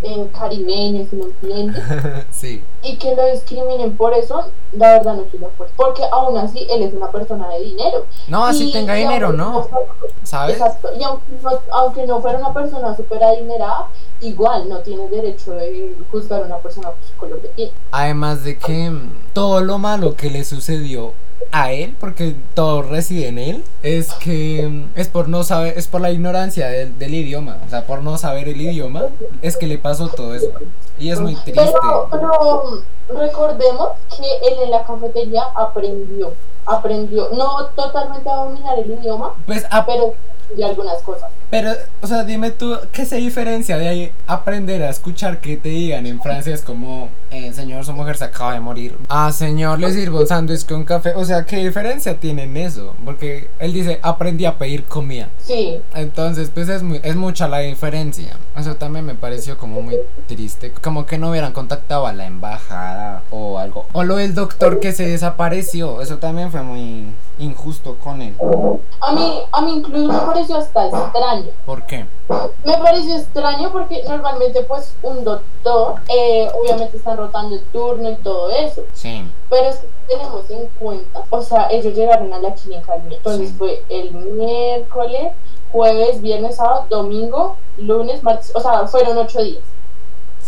eh, 0.02 0.30
caribeño, 0.38 1.06
si 1.10 1.16
me 1.18 1.24
entiendes 1.26 1.84
sí, 2.32 2.64
y 2.84 2.96
que 2.98 3.14
lo 3.16 3.26
discriminen 3.32 3.98
por 3.98 4.14
eso, 4.14 4.46
la 4.74 4.92
verdad 4.94 5.16
no 5.16 5.24
estoy 5.24 5.40
de 5.42 5.46
acuerdo. 5.48 5.74
Porque 5.76 6.04
aún 6.10 6.38
así 6.38 6.66
él 6.70 6.84
es 6.84 6.94
una 6.94 7.12
persona 7.12 7.50
de 7.50 7.62
dinero. 7.64 8.06
no, 8.30 8.46
así 8.46 8.70
Y- 8.70 8.72
tenga 8.72 8.98
y 8.98 9.02
dinero, 9.02 9.28
aunque 9.28 9.42
no, 9.42 9.64
fuera- 9.64 9.88
¿sabes? 10.24 10.56
Exacto. 10.58 10.90
Y 10.98 11.04
aunque 11.04 11.26
no, 11.42 11.50
aunque 11.72 12.06
no 12.06 12.22
fuera 12.22 12.38
una 12.38 12.54
persona 12.54 12.96
súper 12.96 13.22
adinerada, 13.24 13.88
igual 14.22 14.70
no 14.70 14.80
tiene 14.80 15.10
derecho 15.10 15.52
de 15.52 15.98
juzgar 16.12 16.44
a 16.44 16.46
una 16.46 16.58
persona 16.60 16.75
por 16.82 16.96
su 17.08 17.16
color 17.18 17.42
de 17.42 17.48
piel. 17.50 17.72
Además 17.92 18.44
de 18.44 18.58
que 18.58 18.90
mm, 18.90 19.10
todo 19.34 19.62
lo 19.62 19.78
malo 19.78 20.16
que 20.16 20.30
le 20.30 20.44
sucedió 20.44 21.14
a 21.52 21.72
él, 21.72 21.96
porque 22.00 22.36
todo 22.54 22.82
reside 22.82 23.28
en 23.28 23.38
él, 23.38 23.64
es 23.84 24.14
que 24.16 24.68
mm, 24.68 25.00
es 25.00 25.08
por 25.08 25.28
no 25.30 25.44
saber, 25.44 25.78
es 25.78 25.88
por 25.88 26.02
la 26.02 26.12
ignorancia 26.12 26.68
del, 26.68 26.98
del 27.00 27.14
idioma, 27.14 27.58
o 27.66 27.70
sea, 27.70 27.86
por 27.86 28.02
no 28.02 28.18
saber 28.18 28.48
el 28.50 28.60
idioma, 28.60 29.06
es 29.42 29.56
que 29.58 29.68
le 29.68 29.78
pasó 29.78 30.08
todo 30.10 30.34
eso. 30.36 30.52
Y 30.98 31.12
es 31.12 31.20
muy 31.20 31.36
triste. 31.36 31.54
Pero, 31.82 32.08
pero 32.12 32.82
recordemos 33.20 33.90
que 34.18 34.24
él 34.48 34.60
en 34.64 34.72
la 34.72 34.84
cafetería 34.86 35.44
aprendió. 35.56 36.34
Aprendió, 36.66 37.30
no 37.32 37.66
totalmente 37.76 38.28
a 38.30 38.36
dominar 38.38 38.80
el 38.80 38.90
idioma, 38.92 39.34
Pues 39.46 39.66
a- 39.70 39.86
pero 39.86 40.14
de 40.56 40.64
algunas 40.66 41.02
cosas. 41.04 41.30
Pero, 41.50 41.72
o 42.02 42.08
sea, 42.08 42.24
dime 42.24 42.52
tú, 42.52 42.76
¿qué 42.92 43.06
se 43.06 43.18
diferencia 43.18 43.78
de 43.78 43.88
ahí 43.88 44.12
aprender 44.28 44.82
a 44.84 44.90
escuchar 44.90 45.40
que 45.40 45.58
te 45.58 45.70
digan 45.70 46.06
en 46.06 46.20
francés 46.22 46.62
como, 46.62 47.10
eh, 47.32 47.54
señor, 47.54 47.86
su 47.86 47.94
mujer 47.94 48.18
se 48.18 48.26
acaba 48.26 48.54
de 48.54 48.60
morir? 48.60 48.98
Ah, 49.10 49.32
señor, 49.32 49.80
le 49.80 49.92
sirvo 49.94 50.20
un 50.22 50.28
sándwich 50.28 50.66
con 50.66 50.84
café. 50.84 51.14
O 51.16 51.24
sea, 51.24 51.46
¿qué 51.46 51.58
diferencia 51.58 52.20
tiene 52.20 52.44
en 52.44 52.58
eso? 52.58 52.94
Porque 53.06 53.48
él 53.60 53.74
dice, 53.74 54.00
aprendí 54.02 54.46
a 54.46 54.58
pedir 54.58 54.84
comida. 54.86 55.30
Sí, 55.40 55.80
Entonces, 55.94 56.50
pues 56.54 56.68
es, 56.68 56.82
muy- 56.84 57.00
es 57.04 57.16
mucha 57.16 57.48
la 57.48 57.60
diferencia. 57.60 58.36
Eso 58.58 58.76
también 58.76 59.06
me 59.06 59.16
pareció 59.16 59.58
como 59.58 59.82
muy 59.82 59.96
triste. 60.28 60.72
Como 60.82 61.06
que 61.06 61.18
no 61.18 61.30
hubieran 61.30 61.54
contactado 61.54 62.08
a 62.08 62.14
la 62.14 62.26
embajada 62.26 63.22
o 63.30 63.60
algo. 63.60 63.86
O 63.94 64.04
lo 64.04 64.16
del 64.18 64.34
doctor 64.34 64.80
que 64.80 64.92
se 64.92 65.08
desapareció. 65.08 66.02
Eso 66.02 66.18
también 66.18 66.52
fue 66.52 66.64
muy 66.64 67.06
injusto 67.38 67.96
con 68.04 68.22
él. 68.22 68.34
a 69.02 69.12
mí, 69.14 69.40
a 69.52 69.62
mí 69.62 69.74
incluso 69.78 70.32
pareció 70.36 70.58
hasta 70.58 70.88
extraño. 70.88 71.50
¿Por 71.66 71.84
qué? 71.86 72.06
Me 72.64 72.78
pareció 72.78 73.16
extraño 73.16 73.72
porque 73.72 74.04
normalmente 74.08 74.62
pues 74.64 74.96
un 75.02 75.24
doctor, 75.24 75.96
eh, 76.10 76.50
obviamente 76.54 76.98
están 76.98 77.18
rotando 77.18 77.56
el 77.56 77.64
turno 77.66 78.10
y 78.12 78.16
todo 78.16 78.50
eso. 78.52 78.82
Sí. 78.94 79.26
Pero 79.50 79.68
es 79.70 79.78
que 79.78 79.88
tenemos 80.08 80.50
en 80.50 80.68
cuenta, 80.80 81.24
o 81.30 81.42
sea, 81.42 81.68
ellos 81.72 81.94
llegaron 81.94 82.32
a 82.34 82.40
la 82.40 82.54
clínica 82.54 82.96
el 82.96 83.04
miércoles. 83.04 83.18
Entonces 83.18 83.50
Sí. 83.50 83.56
fue 83.58 83.84
el 83.90 84.12
miércoles, 84.12 85.34
jueves, 85.72 86.22
viernes, 86.22 86.56
sábado, 86.58 86.86
domingo, 86.90 87.56
lunes, 87.78 88.22
martes, 88.24 88.52
o 88.56 88.60
sea, 88.60 88.88
fueron 88.88 89.18
ocho 89.18 89.42
días, 89.42 89.64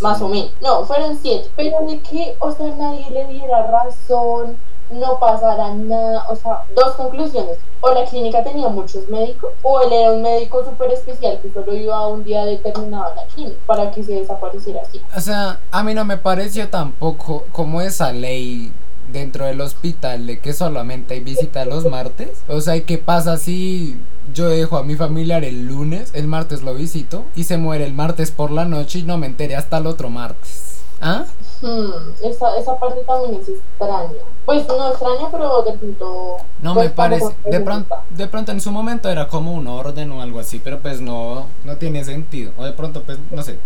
más 0.02 0.22
o 0.22 0.28
menos. 0.28 0.52
No, 0.62 0.86
fueron 0.86 1.18
siete. 1.22 1.50
Pero 1.56 1.80
de 1.88 2.00
que, 2.02 2.36
o 2.40 2.52
sea, 2.52 2.68
nadie 2.68 3.10
le 3.10 3.26
diera 3.28 3.68
razón, 3.68 4.58
no 4.92 5.20
pasara 5.20 5.74
nada, 5.74 6.26
o 6.30 6.36
sea, 6.36 6.64
dos 6.76 6.96
conclusiones. 6.96 7.58
O 7.82 7.94
la 7.94 8.06
clínica 8.06 8.44
tenía 8.44 8.70
muchos 8.70 9.08
médicos, 9.10 9.52
o 9.62 9.82
él 9.82 9.94
era 9.94 10.12
un 10.12 10.22
médico 10.22 10.64
súper 10.64 10.92
especial 10.92 11.40
que 11.42 11.52
solo 11.52 11.76
iba 11.76 12.08
un 12.08 12.24
día 12.24 12.46
determinado 12.46 13.12
a 13.12 13.16
la 13.16 13.26
clínica 13.28 13.58
para 13.66 13.92
que 13.92 14.04
se 14.04 14.14
desapareciera 14.14 14.82
así. 14.82 15.02
O 15.16 15.22
sea, 15.22 15.60
a 15.72 15.84
mí 15.84 15.94
no 15.94 16.06
me 16.06 16.18
pareció 16.18 16.70
tampoco 16.70 17.46
como 17.52 17.82
esa 17.82 18.12
ley 18.12 18.72
dentro 19.12 19.46
del 19.46 19.62
hospital 19.62 20.28
de 20.28 20.40
que 20.40 20.54
solamente 20.54 21.14
hay 21.14 21.20
visita 21.22 21.66
los 21.66 21.86
martes. 21.86 22.44
O 22.48 22.62
sea, 22.62 22.76
¿y 22.76 22.82
qué 22.82 22.98
pasa 22.98 23.38
si 23.38 23.98
yo 24.34 24.50
dejo 24.50 24.78
a 24.78 24.84
mi 24.84 24.96
familiar 24.96 25.44
el 25.44 25.68
lunes, 25.68 26.12
el 26.14 26.28
martes 26.28 26.64
lo 26.64 26.74
visito 26.74 27.26
y 27.36 27.44
se 27.46 27.58
muere 27.58 27.86
el 27.86 27.94
martes 27.94 28.32
por 28.32 28.52
la 28.52 28.66
noche 28.66 29.00
y 29.00 29.04
no 29.04 29.18
me 29.18 29.28
enteré 29.28 29.56
hasta 29.56 29.78
el 29.78 29.88
otro 29.88 30.10
martes? 30.10 30.77
¿Ah? 31.00 31.26
Hmm, 31.62 32.12
esa, 32.24 32.58
esa 32.58 32.80
parte 32.80 33.02
también 33.06 33.42
es 33.42 33.50
extraña. 33.50 34.10
Pues 34.46 34.68
no 34.68 34.90
extraña, 34.90 35.30
pero 35.32 35.62
de 35.64 35.74
pronto. 35.74 36.38
No 36.62 36.74
pues, 36.74 36.86
me 36.88 36.90
parece. 36.96 37.36
De 37.46 37.60
pronto, 37.60 37.96
de 38.10 38.28
pronto 38.28 38.52
en 38.52 38.62
su 38.62 38.72
momento 38.72 39.10
era 39.10 39.28
como 39.28 39.52
un 39.52 39.68
orden 39.68 40.12
o 40.12 40.22
algo 40.22 40.40
así, 40.40 40.60
pero 40.60 40.80
pues 40.80 41.02
no, 41.02 41.46
no 41.64 41.78
tiene 41.78 42.04
sentido. 42.04 42.52
O 42.58 42.64
de 42.66 42.74
pronto, 42.74 43.04
pues, 43.04 43.20
no 43.32 43.44
sé, 43.44 43.60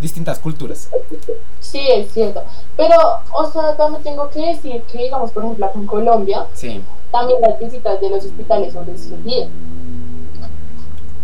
distintas 0.00 0.38
culturas. 0.38 0.88
Sí, 1.60 1.80
es 1.90 2.12
cierto. 2.12 2.42
Pero, 2.76 2.96
o 3.32 3.50
sea, 3.50 3.76
también 3.76 4.02
tengo 4.02 4.28
que 4.30 4.40
decir 4.46 4.82
que, 4.82 4.98
digamos, 4.98 5.32
por 5.32 5.44
ejemplo, 5.44 5.66
acá 5.66 5.78
en 5.78 5.86
Colombia, 5.86 6.46
Sí. 6.52 6.82
también 7.10 7.40
las 7.40 7.58
visitas 7.58 8.00
de 8.00 8.10
los 8.10 8.24
hospitales 8.24 8.72
son 8.72 8.86
restringidas. 8.86 9.48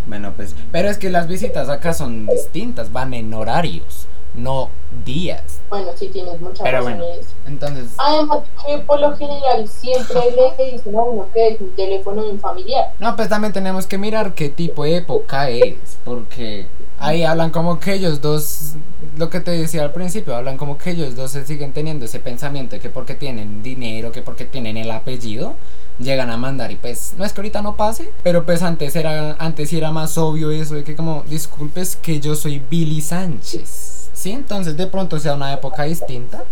Bueno, 0.07 0.33
pues, 0.35 0.55
pero 0.73 0.89
es 0.89 0.99
que 0.99 1.11
las 1.11 1.29
visitas 1.29 1.69
acá 1.69 1.95
son 1.95 2.27
distintas, 2.27 2.93
van 2.93 3.15
en 3.15 3.33
horarios, 3.33 4.07
no 4.35 4.71
días. 5.05 5.61
Bueno, 5.69 5.89
sí 5.97 6.09
tienes 6.09 6.41
mucha 6.41 6.65
Pero 6.65 6.79
razón 6.79 6.99
bueno. 6.99 7.13
en 7.13 7.21
eso. 7.21 7.31
Entonces, 7.47 7.87
Además, 7.99 8.39
que 8.67 8.79
por 8.79 9.01
lo 9.01 9.17
general 9.17 9.67
siempre 9.69 10.21
le 10.59 10.73
dicen 10.73 10.95
a 10.97 11.03
uno 11.03 11.27
que 11.33 11.49
es 11.49 11.61
un 11.61 11.71
teléfono 11.75 12.23
de 12.23 12.31
un 12.31 12.41
familiar. 12.41 12.93
no, 12.99 13.17
pues 13.17 13.29
también 13.29 13.53
tenemos 13.53 13.87
que 13.87 13.99
mirar 13.99 14.35
qué 14.35 14.49
tipo 14.49 14.85
de 14.85 14.97
época 14.97 15.49
es, 15.51 15.99
porque 16.05 16.67
ahí 16.99 17.25
hablan 17.25 17.51
como 17.51 17.81
que 17.81 17.95
ellos 17.95 18.21
dos, 18.21 18.75
lo 19.17 19.29
que 19.31 19.41
te 19.41 19.51
decía 19.51 19.83
al 19.83 19.93
principio, 19.93 20.37
hablan 20.37 20.57
como 20.57 20.79
que 20.79 20.91
ellos 20.91 21.17
dos 21.17 21.33
se 21.33 21.45
siguen 21.45 21.73
teniendo 21.73 22.05
ese 22.05 22.21
pensamiento 22.21 22.77
de 22.77 22.81
que 22.81 22.91
porque 22.91 23.15
tienen 23.15 23.63
dinero, 23.63 24.13
que 24.13 24.23
porque 24.23 24.45
tienen 24.45 24.77
el 24.77 24.91
apellido, 24.91 25.55
llegan 25.99 26.31
a 26.31 26.37
mandar 26.37 26.71
y 26.71 26.77
pues 26.77 27.13
no 27.19 27.25
es 27.25 27.33
que 27.33 27.41
ahorita 27.41 27.61
no 27.63 27.77
pase, 27.77 28.09
pero 28.23 28.45
pues 28.47 28.63
antes 28.63 28.95
era 28.97 29.37
antes 29.39 29.69
sí 29.71 29.79
era 29.79 29.91
más 29.91 30.17
obvio 30.17 30.51
eso 30.51 30.75
de 30.75 30.85
que 30.85 30.95
como 30.97 31.23
disculpes 31.29 31.97
que 31.97 32.21
yo 32.21 32.35
soy 32.35 32.61
Billy 32.71 33.01
Sánchez. 33.01 33.92
Sí, 34.23 34.31
entonces 34.31 34.77
de 34.77 34.87
pronto 34.87 35.19
sea 35.19 35.35
una 35.35 35.53
época 35.53 35.83
distinta 35.83 36.45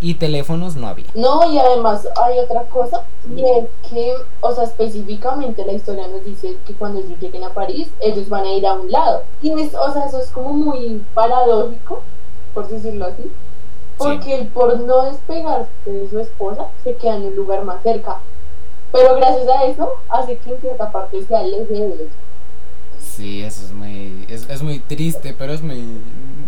y 0.00 0.14
teléfonos 0.14 0.74
no 0.74 0.88
había. 0.88 1.06
No, 1.14 1.52
y 1.52 1.56
además 1.56 2.06
hay 2.20 2.40
otra 2.40 2.62
cosa, 2.64 3.02
y 3.32 3.42
es 3.44 3.66
que, 3.88 4.12
o 4.40 4.52
sea, 4.52 4.64
específicamente 4.64 5.64
la 5.64 5.72
historia 5.74 6.08
nos 6.08 6.24
dice 6.24 6.56
que 6.66 6.74
cuando 6.74 6.98
ellos 6.98 7.16
lleguen 7.20 7.44
a 7.44 7.50
París, 7.50 7.88
ellos 8.00 8.28
van 8.28 8.44
a 8.44 8.52
ir 8.52 8.66
a 8.66 8.72
un 8.72 8.90
lado. 8.90 9.22
Y, 9.40 9.52
es- 9.52 9.72
o 9.76 9.92
sea, 9.92 10.06
eso 10.06 10.18
es 10.20 10.30
como 10.30 10.52
muy 10.52 11.00
paradójico, 11.14 12.02
por 12.52 12.66
decirlo 12.68 13.04
así, 13.06 13.30
porque 13.98 14.34
él 14.40 14.48
por 14.48 14.76
no 14.80 15.04
despegarse 15.04 15.70
de 15.86 16.10
su 16.10 16.18
esposa, 16.18 16.66
se 16.82 16.96
queda 16.96 17.14
en 17.18 17.26
un 17.26 17.36
lugar 17.36 17.62
más 17.64 17.82
cerca. 17.84 18.18
Pero 18.90 19.14
gracias 19.14 19.46
a 19.48 19.64
eso, 19.64 19.92
hace 20.08 20.38
que 20.38 20.54
en 20.54 20.60
cierta 20.60 20.90
parte 20.90 21.22
se 21.22 21.36
aleje 21.36 21.72
de 21.72 21.86
ellos. 21.86 22.08
Sí, 22.98 23.42
eso 23.42 23.64
es 23.64 23.72
muy 23.72 24.26
es, 24.28 24.50
es 24.50 24.60
muy 24.62 24.80
triste, 24.80 25.34
pero 25.38 25.52
es 25.52 25.62
muy 25.62 25.84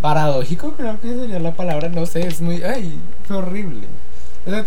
paradójico, 0.01 0.73
creo 0.73 1.01
que 1.01 1.09
sería 1.15 1.39
la 1.39 1.55
palabra, 1.55 1.89
no 1.89 2.07
sé, 2.07 2.27
es 2.27 2.41
muy 2.41 2.63
ay, 2.63 2.99
fue 3.27 3.37
horrible. 3.37 3.87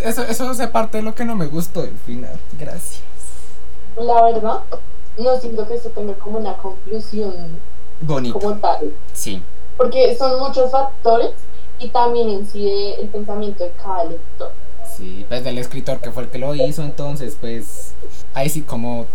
Eso 0.04 0.24
eso 0.24 0.50
hace 0.50 0.68
parte 0.68 0.98
de 0.98 1.04
lo 1.04 1.16
que 1.16 1.26
no 1.26 1.36
me 1.36 1.48
gustó 1.48 1.82
del 1.82 1.98
final. 2.06 2.40
Gracias. 2.60 3.02
La 3.98 4.22
verdad, 4.24 4.60
no 5.18 5.38
siento 5.40 5.68
que 5.68 5.76
esto 5.76 5.90
tenga 5.90 6.14
como 6.16 6.38
una 6.40 6.56
conclusión 6.58 7.34
Bonito. 8.02 8.40
como 8.40 8.56
tal. 8.58 8.94
Sí. 9.14 9.42
porque 9.78 10.16
son 10.16 10.40
muchos 10.40 10.72
factores 10.72 11.32
y 11.80 11.90
también 11.90 12.30
incide 12.30 13.02
el 13.02 13.08
pensamiento 13.10 13.64
de 13.64 13.72
cada 13.72 14.04
lector. 14.06 14.52
Sí, 14.96 15.26
pues 15.28 15.44
del 15.44 15.58
escritor 15.58 16.00
que 16.00 16.12
fue 16.12 16.24
el 16.24 16.30
que 16.30 16.38
lo 16.38 16.54
hizo, 16.54 16.84
entonces 16.84 17.36
pues 17.40 17.94
ahí 18.36 18.50
sí 18.50 18.62
como 18.62 19.08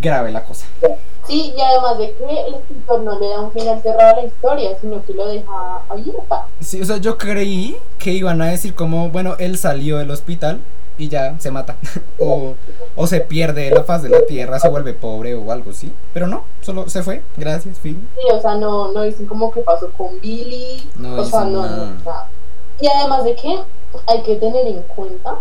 grave 0.00 0.30
la 0.30 0.44
cosa. 0.44 0.66
Sí, 1.28 1.52
y 1.56 1.60
además 1.60 1.98
de 1.98 2.12
que 2.14 2.24
el 2.48 2.54
escritor 2.54 3.00
no 3.02 3.18
le 3.20 3.28
da 3.28 3.40
un 3.42 3.52
final 3.52 3.80
cerrado 3.82 4.16
a 4.16 4.20
la 4.22 4.26
historia, 4.26 4.70
sino 4.80 5.04
que 5.04 5.12
lo 5.12 5.26
deja 5.26 5.82
abierta. 5.88 6.46
Sí, 6.60 6.80
o 6.80 6.84
sea, 6.84 6.96
yo 6.96 7.16
creí 7.18 7.76
que 7.98 8.12
iban 8.12 8.40
a 8.42 8.46
decir 8.48 8.74
como, 8.74 9.10
bueno, 9.10 9.36
él 9.38 9.56
salió 9.58 9.98
del 9.98 10.10
hospital 10.10 10.60
y 10.96 11.08
ya 11.08 11.38
se 11.38 11.50
mata. 11.50 11.76
o, 12.18 12.54
o 12.96 13.06
se 13.06 13.20
pierde 13.20 13.64
de 13.64 13.70
la 13.70 13.84
faz 13.84 14.02
de 14.02 14.08
la 14.08 14.24
tierra, 14.26 14.58
se 14.58 14.68
vuelve 14.68 14.94
pobre 14.94 15.34
o 15.34 15.52
algo 15.52 15.70
así. 15.70 15.92
Pero 16.14 16.26
no, 16.26 16.44
solo 16.62 16.88
se 16.88 17.02
fue, 17.02 17.22
gracias, 17.36 17.78
fin. 17.78 18.08
Sí, 18.16 18.22
o 18.34 18.40
sea, 18.40 18.54
no, 18.56 18.90
no 18.92 19.02
dicen 19.02 19.26
como 19.26 19.50
que 19.52 19.60
pasó 19.60 19.90
con 19.96 20.18
Billy, 20.20 20.88
No 20.96 21.14
o 21.20 21.24
sea, 21.24 21.44
no, 21.44 21.62
nada. 21.62 21.76
no, 21.76 22.04
nada. 22.04 22.28
Y 22.80 22.86
además 22.88 23.24
de 23.24 23.34
que 23.34 23.58
hay 24.06 24.22
que 24.22 24.36
tener 24.36 24.66
en 24.66 24.82
cuenta, 24.82 25.36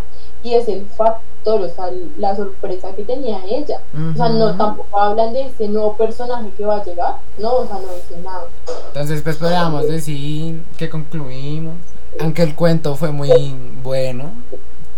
y 0.48 0.54
es 0.56 0.68
el 0.68 0.86
factor, 0.86 1.62
o 1.62 1.70
sea, 1.70 1.90
la 2.18 2.36
sorpresa 2.36 2.94
que 2.96 3.04
tenía 3.04 3.40
ella. 3.46 3.80
O 4.14 4.16
sea, 4.18 4.30
no 4.30 4.56
tampoco 4.58 5.00
hablan 5.00 5.34
de 5.34 5.48
ese 5.48 5.68
nuevo 5.68 5.96
personaje 5.96 6.50
que 6.58 6.66
va 6.66 6.78
a 6.78 6.84
llegar, 6.84 7.16
no, 7.38 7.54
o 7.56 7.66
sea, 7.68 7.76
no 7.76 7.94
dicen 7.94 8.24
nada. 8.24 8.44
Entonces, 8.88 9.22
pues 9.22 9.38
podríamos 9.38 9.88
decir 9.88 10.64
que 10.78 10.90
concluimos. 10.90 11.76
Aunque 12.20 12.42
el 12.44 12.56
cuento 12.56 12.96
fue 12.96 13.12
muy 13.12 13.56
bueno, 13.84 14.32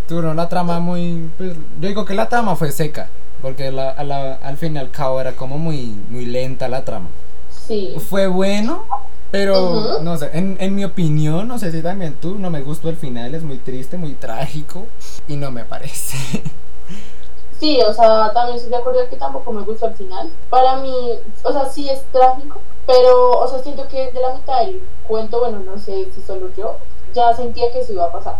duró 0.07 0.33
la 0.33 0.47
trama 0.49 0.79
muy. 0.79 1.29
Pues, 1.37 1.53
yo 1.81 1.87
digo 1.89 2.05
que 2.05 2.13
la 2.15 2.29
trama 2.29 2.55
fue 2.55 2.71
seca, 2.71 3.09
porque 3.41 3.71
la- 3.71 3.89
a 3.91 4.03
la- 4.03 4.35
al 4.35 4.57
fin 4.57 4.75
y 4.75 4.79
al 4.79 4.89
cabo 4.91 5.19
era 5.19 5.33
como 5.33 5.57
muy, 5.57 5.95
muy 6.09 6.25
lenta 6.25 6.67
la 6.69 6.85
trama. 6.85 7.07
Sí. 7.67 7.93
Fue 8.09 8.27
bueno, 8.27 8.85
pero 9.31 9.99
no 10.01 10.17
sé, 10.17 10.29
en, 10.33 10.57
en 10.59 10.73
mi 10.75 10.83
opinión, 10.85 11.47
no 11.47 11.59
sé 11.59 11.71
si 11.71 11.81
también 11.81 12.15
tú, 12.19 12.35
no 12.39 12.49
me 12.49 12.61
gustó 12.61 12.89
el 12.89 12.95
final, 12.95 13.35
es 13.35 13.43
muy 13.43 13.57
triste, 13.57 13.97
muy 13.97 14.13
trágico 14.13 14.87
y 15.27 15.35
no 15.37 15.51
me 15.51 15.63
parece. 15.65 16.17
Sí, 17.59 17.77
o 17.81 17.93
sea, 17.93 18.31
también 18.31 18.55
estoy 18.55 18.71
de 18.71 18.77
acuerdo 18.77 19.01
que 19.09 19.17
tampoco 19.17 19.51
me 19.51 19.63
gustó 19.63 19.87
al 19.87 19.93
final. 19.93 20.31
Para 20.49 20.77
mí, 20.77 20.95
o 21.43 21.51
sea, 21.51 21.65
sí 21.69 21.89
es 21.89 22.05
trágico, 22.13 22.57
pero, 22.87 23.31
o 23.31 23.47
sea, 23.49 23.59
siento 23.61 23.85
que 23.89 24.11
de 24.11 24.19
la 24.21 24.33
mitad 24.33 24.59
del 24.61 24.81
cuento, 25.05 25.41
bueno, 25.41 25.59
no 25.59 25.77
sé 25.77 26.07
si 26.15 26.21
solo 26.21 26.47
yo, 26.55 26.77
ya 27.13 27.33
sentía 27.33 27.69
que 27.73 27.79
eso 27.81 27.91
iba 27.91 28.05
a 28.05 28.11
pasar. 28.13 28.37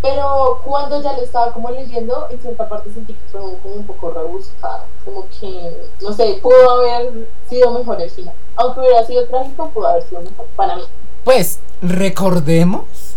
Pero 0.00 0.60
cuando 0.64 1.02
ya 1.02 1.14
lo 1.14 1.22
estaba 1.22 1.52
como 1.52 1.68
leyendo, 1.70 2.28
en 2.30 2.40
cierta 2.40 2.68
parte 2.68 2.92
sentí 2.92 3.14
que 3.14 3.28
fue 3.32 3.40
un- 3.40 3.56
como 3.56 3.74
un 3.74 3.86
poco 3.88 4.10
rebuscado. 4.12 4.84
Como 5.04 5.26
que, 5.40 5.88
no 6.00 6.12
sé, 6.12 6.38
pudo 6.40 6.70
haber 6.70 7.26
sido 7.48 7.72
mejor 7.72 8.00
el 8.00 8.10
final. 8.10 8.34
Aunque 8.54 8.78
hubiera 8.80 9.04
sido 9.04 9.26
trágico, 9.26 9.68
pudo 9.70 9.88
haber 9.88 10.04
sido 10.04 10.20
mejor 10.20 10.46
para 10.54 10.76
mí. 10.76 10.84
Pues 11.24 11.58
recordemos 11.82 13.13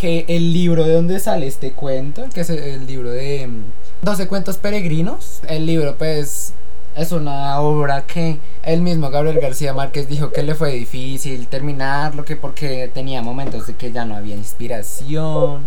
que 0.00 0.24
el 0.28 0.54
libro 0.54 0.84
de 0.84 0.94
donde 0.94 1.20
sale 1.20 1.46
este 1.46 1.72
cuento, 1.72 2.24
que 2.32 2.40
es 2.40 2.48
el 2.48 2.86
libro 2.86 3.10
de 3.10 3.46
mm, 3.46 3.64
12 4.00 4.28
cuentos 4.28 4.56
peregrinos, 4.56 5.42
el 5.46 5.66
libro 5.66 5.94
pues 5.98 6.54
es 6.96 7.12
una 7.12 7.60
obra 7.60 8.06
que 8.06 8.38
el 8.62 8.80
mismo 8.80 9.10
Gabriel 9.10 9.40
García 9.40 9.74
Márquez 9.74 10.08
dijo 10.08 10.32
que 10.32 10.42
le 10.42 10.54
fue 10.54 10.72
difícil 10.72 11.46
terminarlo, 11.48 12.24
que 12.24 12.34
porque 12.34 12.90
tenía 12.94 13.20
momentos 13.20 13.66
de 13.66 13.74
que 13.74 13.92
ya 13.92 14.06
no 14.06 14.16
había 14.16 14.36
inspiración. 14.36 15.66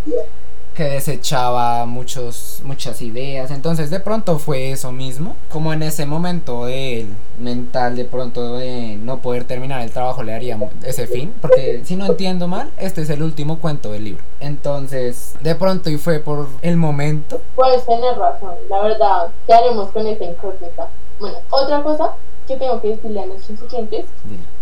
Que 0.74 0.84
desechaba 0.84 1.86
muchos, 1.86 2.62
muchas 2.64 3.02
ideas. 3.02 3.52
Entonces 3.52 3.90
de 3.90 4.00
pronto 4.00 4.40
fue 4.40 4.72
eso 4.72 4.92
mismo. 4.92 5.36
Como 5.50 5.74
en 5.74 5.84
ese 5.84 6.06
momento 6.06 6.66
del 6.66 7.08
mental 7.40 7.96
de 7.96 8.06
pronto 8.06 8.58
de 8.58 8.98
no 9.02 9.20
poder 9.20 9.46
terminar 9.46 9.82
el 9.82 9.92
trabajo 9.92 10.24
le 10.24 10.32
daría 10.32 10.58
ese 10.86 11.08
fin. 11.08 11.34
Porque 11.42 11.82
si 11.86 11.96
no 11.96 12.06
entiendo 12.06 12.48
mal, 12.48 12.72
este 12.78 13.02
es 13.02 13.10
el 13.10 13.24
último 13.24 13.60
cuento 13.60 13.92
del 13.92 14.04
libro. 14.06 14.24
Entonces 14.40 15.36
de 15.42 15.56
pronto 15.56 15.90
y 15.90 15.98
fue 15.98 16.20
por 16.20 16.48
el 16.62 16.78
momento. 16.78 17.42
Puedes 17.56 17.86
tener 17.86 18.18
razón, 18.18 18.56
la 18.70 18.82
verdad, 18.82 19.28
¿qué 19.48 19.54
haremos 19.54 19.90
con 19.90 20.08
esta 20.08 20.26
incógnita? 20.26 20.88
Bueno, 21.20 21.38
otra 21.52 21.84
cosa 21.84 22.16
que 22.48 22.58
tengo 22.58 22.82
que 22.82 22.90
decirle 22.90 23.22
a 23.22 23.26
nuestros 23.26 23.60
Dile, 23.72 24.06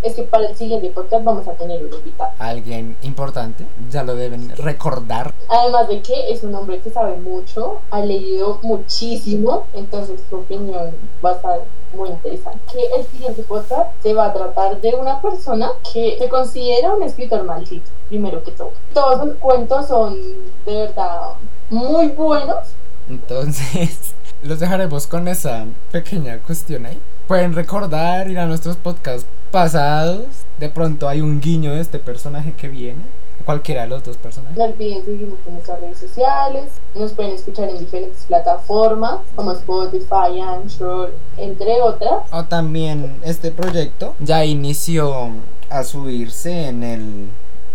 es 0.03 0.15
que 0.15 0.23
para 0.23 0.47
el 0.47 0.55
siguiente 0.55 0.89
podcast 0.89 1.23
vamos 1.23 1.47
a 1.47 1.53
tener 1.53 1.83
un 1.83 1.93
invitado. 1.93 2.31
Alguien 2.39 2.97
importante, 3.03 3.65
ya 3.89 4.03
lo 4.03 4.15
deben 4.15 4.49
recordar. 4.57 5.33
Además 5.49 5.87
de 5.87 6.01
que 6.01 6.31
es 6.31 6.43
un 6.43 6.55
hombre 6.55 6.79
que 6.79 6.89
sabe 6.89 7.17
mucho, 7.17 7.79
ha 7.91 7.99
leído 7.99 8.59
muchísimo, 8.61 9.65
entonces 9.73 10.21
su 10.29 10.37
opinión 10.37 10.91
va 11.23 11.31
a 11.31 11.33
estar 11.33 11.59
muy 11.93 12.09
interesante. 12.09 12.59
Que 12.71 12.85
el 12.99 13.05
siguiente 13.05 13.43
podcast 13.43 13.91
se 14.01 14.13
va 14.13 14.27
a 14.27 14.33
tratar 14.33 14.79
de 14.81 14.95
una 14.95 15.21
persona 15.21 15.71
que 15.93 16.17
se 16.17 16.29
considera 16.29 16.93
un 16.93 17.03
escritor 17.03 17.43
maldito, 17.43 17.89
primero 18.09 18.43
que 18.43 18.51
todo. 18.51 18.71
Todos 18.93 19.21
sus 19.21 19.37
cuentos 19.39 19.87
son 19.87 20.17
de 20.65 20.73
verdad 20.73 21.33
muy 21.69 22.07
buenos. 22.09 22.67
Entonces, 23.09 24.13
los 24.43 24.59
dejaremos 24.59 25.07
con 25.07 25.27
esa 25.27 25.65
pequeña 25.91 26.39
cuestión 26.39 26.85
ahí. 26.85 26.99
Pueden 27.31 27.55
recordar, 27.55 28.29
ir 28.29 28.39
a 28.39 28.45
nuestros 28.45 28.75
podcasts 28.75 29.25
pasados. 29.51 30.25
De 30.59 30.67
pronto 30.67 31.07
hay 31.07 31.21
un 31.21 31.39
guiño 31.39 31.73
de 31.73 31.79
este 31.79 31.97
personaje 31.97 32.51
que 32.51 32.67
viene. 32.67 32.99
Cualquiera 33.45 33.83
de 33.83 33.87
los 33.87 34.03
dos 34.03 34.17
personajes. 34.17 34.57
No 34.57 34.65
olviden 34.65 35.05
seguirnos 35.05 35.39
en 35.47 35.53
nuestras 35.53 35.79
redes 35.79 35.97
sociales. 35.97 36.65
Nos 36.93 37.13
pueden 37.13 37.31
escuchar 37.31 37.69
en 37.69 37.79
diferentes 37.79 38.25
plataformas 38.25 39.19
como 39.33 39.53
Spotify, 39.53 40.41
Anchor, 40.45 41.13
entre 41.37 41.81
otras. 41.81 42.23
O 42.33 42.43
también 42.43 43.21
este 43.23 43.51
proyecto 43.51 44.13
ya 44.19 44.43
inició 44.43 45.29
a 45.69 45.85
subirse 45.85 46.67
en 46.67 46.83
el 46.83 47.29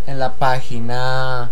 en 0.06 0.18
la 0.18 0.34
página 0.34 1.50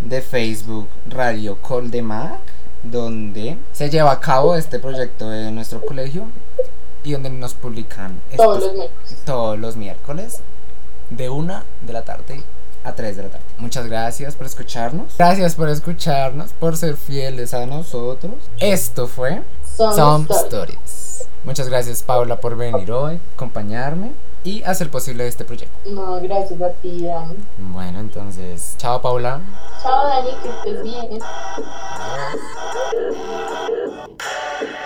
de 0.00 0.22
Facebook 0.22 0.88
Radio 1.08 1.56
Coldemac, 1.62 2.40
donde 2.82 3.58
se 3.70 3.90
lleva 3.90 4.10
a 4.10 4.18
cabo 4.18 4.56
este 4.56 4.80
proyecto 4.80 5.30
de 5.30 5.52
nuestro 5.52 5.80
colegio 5.86 6.24
y 7.04 7.12
donde 7.12 7.30
nos 7.30 7.54
publican 7.54 8.20
Todos 8.36 8.60
los 8.62 8.72
miércoles. 8.74 9.22
todos 9.24 9.58
los 9.58 9.76
miércoles 9.76 10.40
de 11.10 11.30
una 11.30 11.64
de 11.82 11.92
la 11.92 12.02
tarde 12.02 12.42
a 12.84 12.92
3 12.94 13.16
de 13.16 13.22
la 13.24 13.28
tarde. 13.30 13.44
Muchas 13.58 13.86
gracias 13.86 14.36
por 14.36 14.46
escucharnos. 14.46 15.14
Gracias 15.18 15.54
por 15.54 15.68
escucharnos, 15.68 16.52
por 16.52 16.76
ser 16.76 16.96
fieles 16.96 17.54
a 17.54 17.66
nosotros. 17.66 18.34
Esto 18.58 19.06
fue 19.06 19.42
Some 19.76 19.94
Some 19.94 20.26
Stories. 20.30 20.44
Stories. 20.44 21.28
Muchas 21.44 21.68
gracias 21.68 22.02
Paula 22.02 22.40
por 22.40 22.56
venir 22.56 22.90
hoy, 22.92 23.20
acompañarme 23.34 24.12
y 24.44 24.62
hacer 24.64 24.90
posible 24.90 25.26
este 25.26 25.44
proyecto. 25.44 25.76
No, 25.90 26.20
gracias 26.20 26.60
a 26.60 26.70
ti, 26.80 27.04
Dani. 27.04 27.34
Bueno, 27.58 28.00
entonces, 28.00 28.74
chao 28.78 29.00
Paula. 29.02 29.40
Chao, 29.82 30.06
Dani, 30.06 30.30
que 30.42 30.48
estés 30.50 30.82
bien. 30.82 31.18
Adiós. 34.20 34.78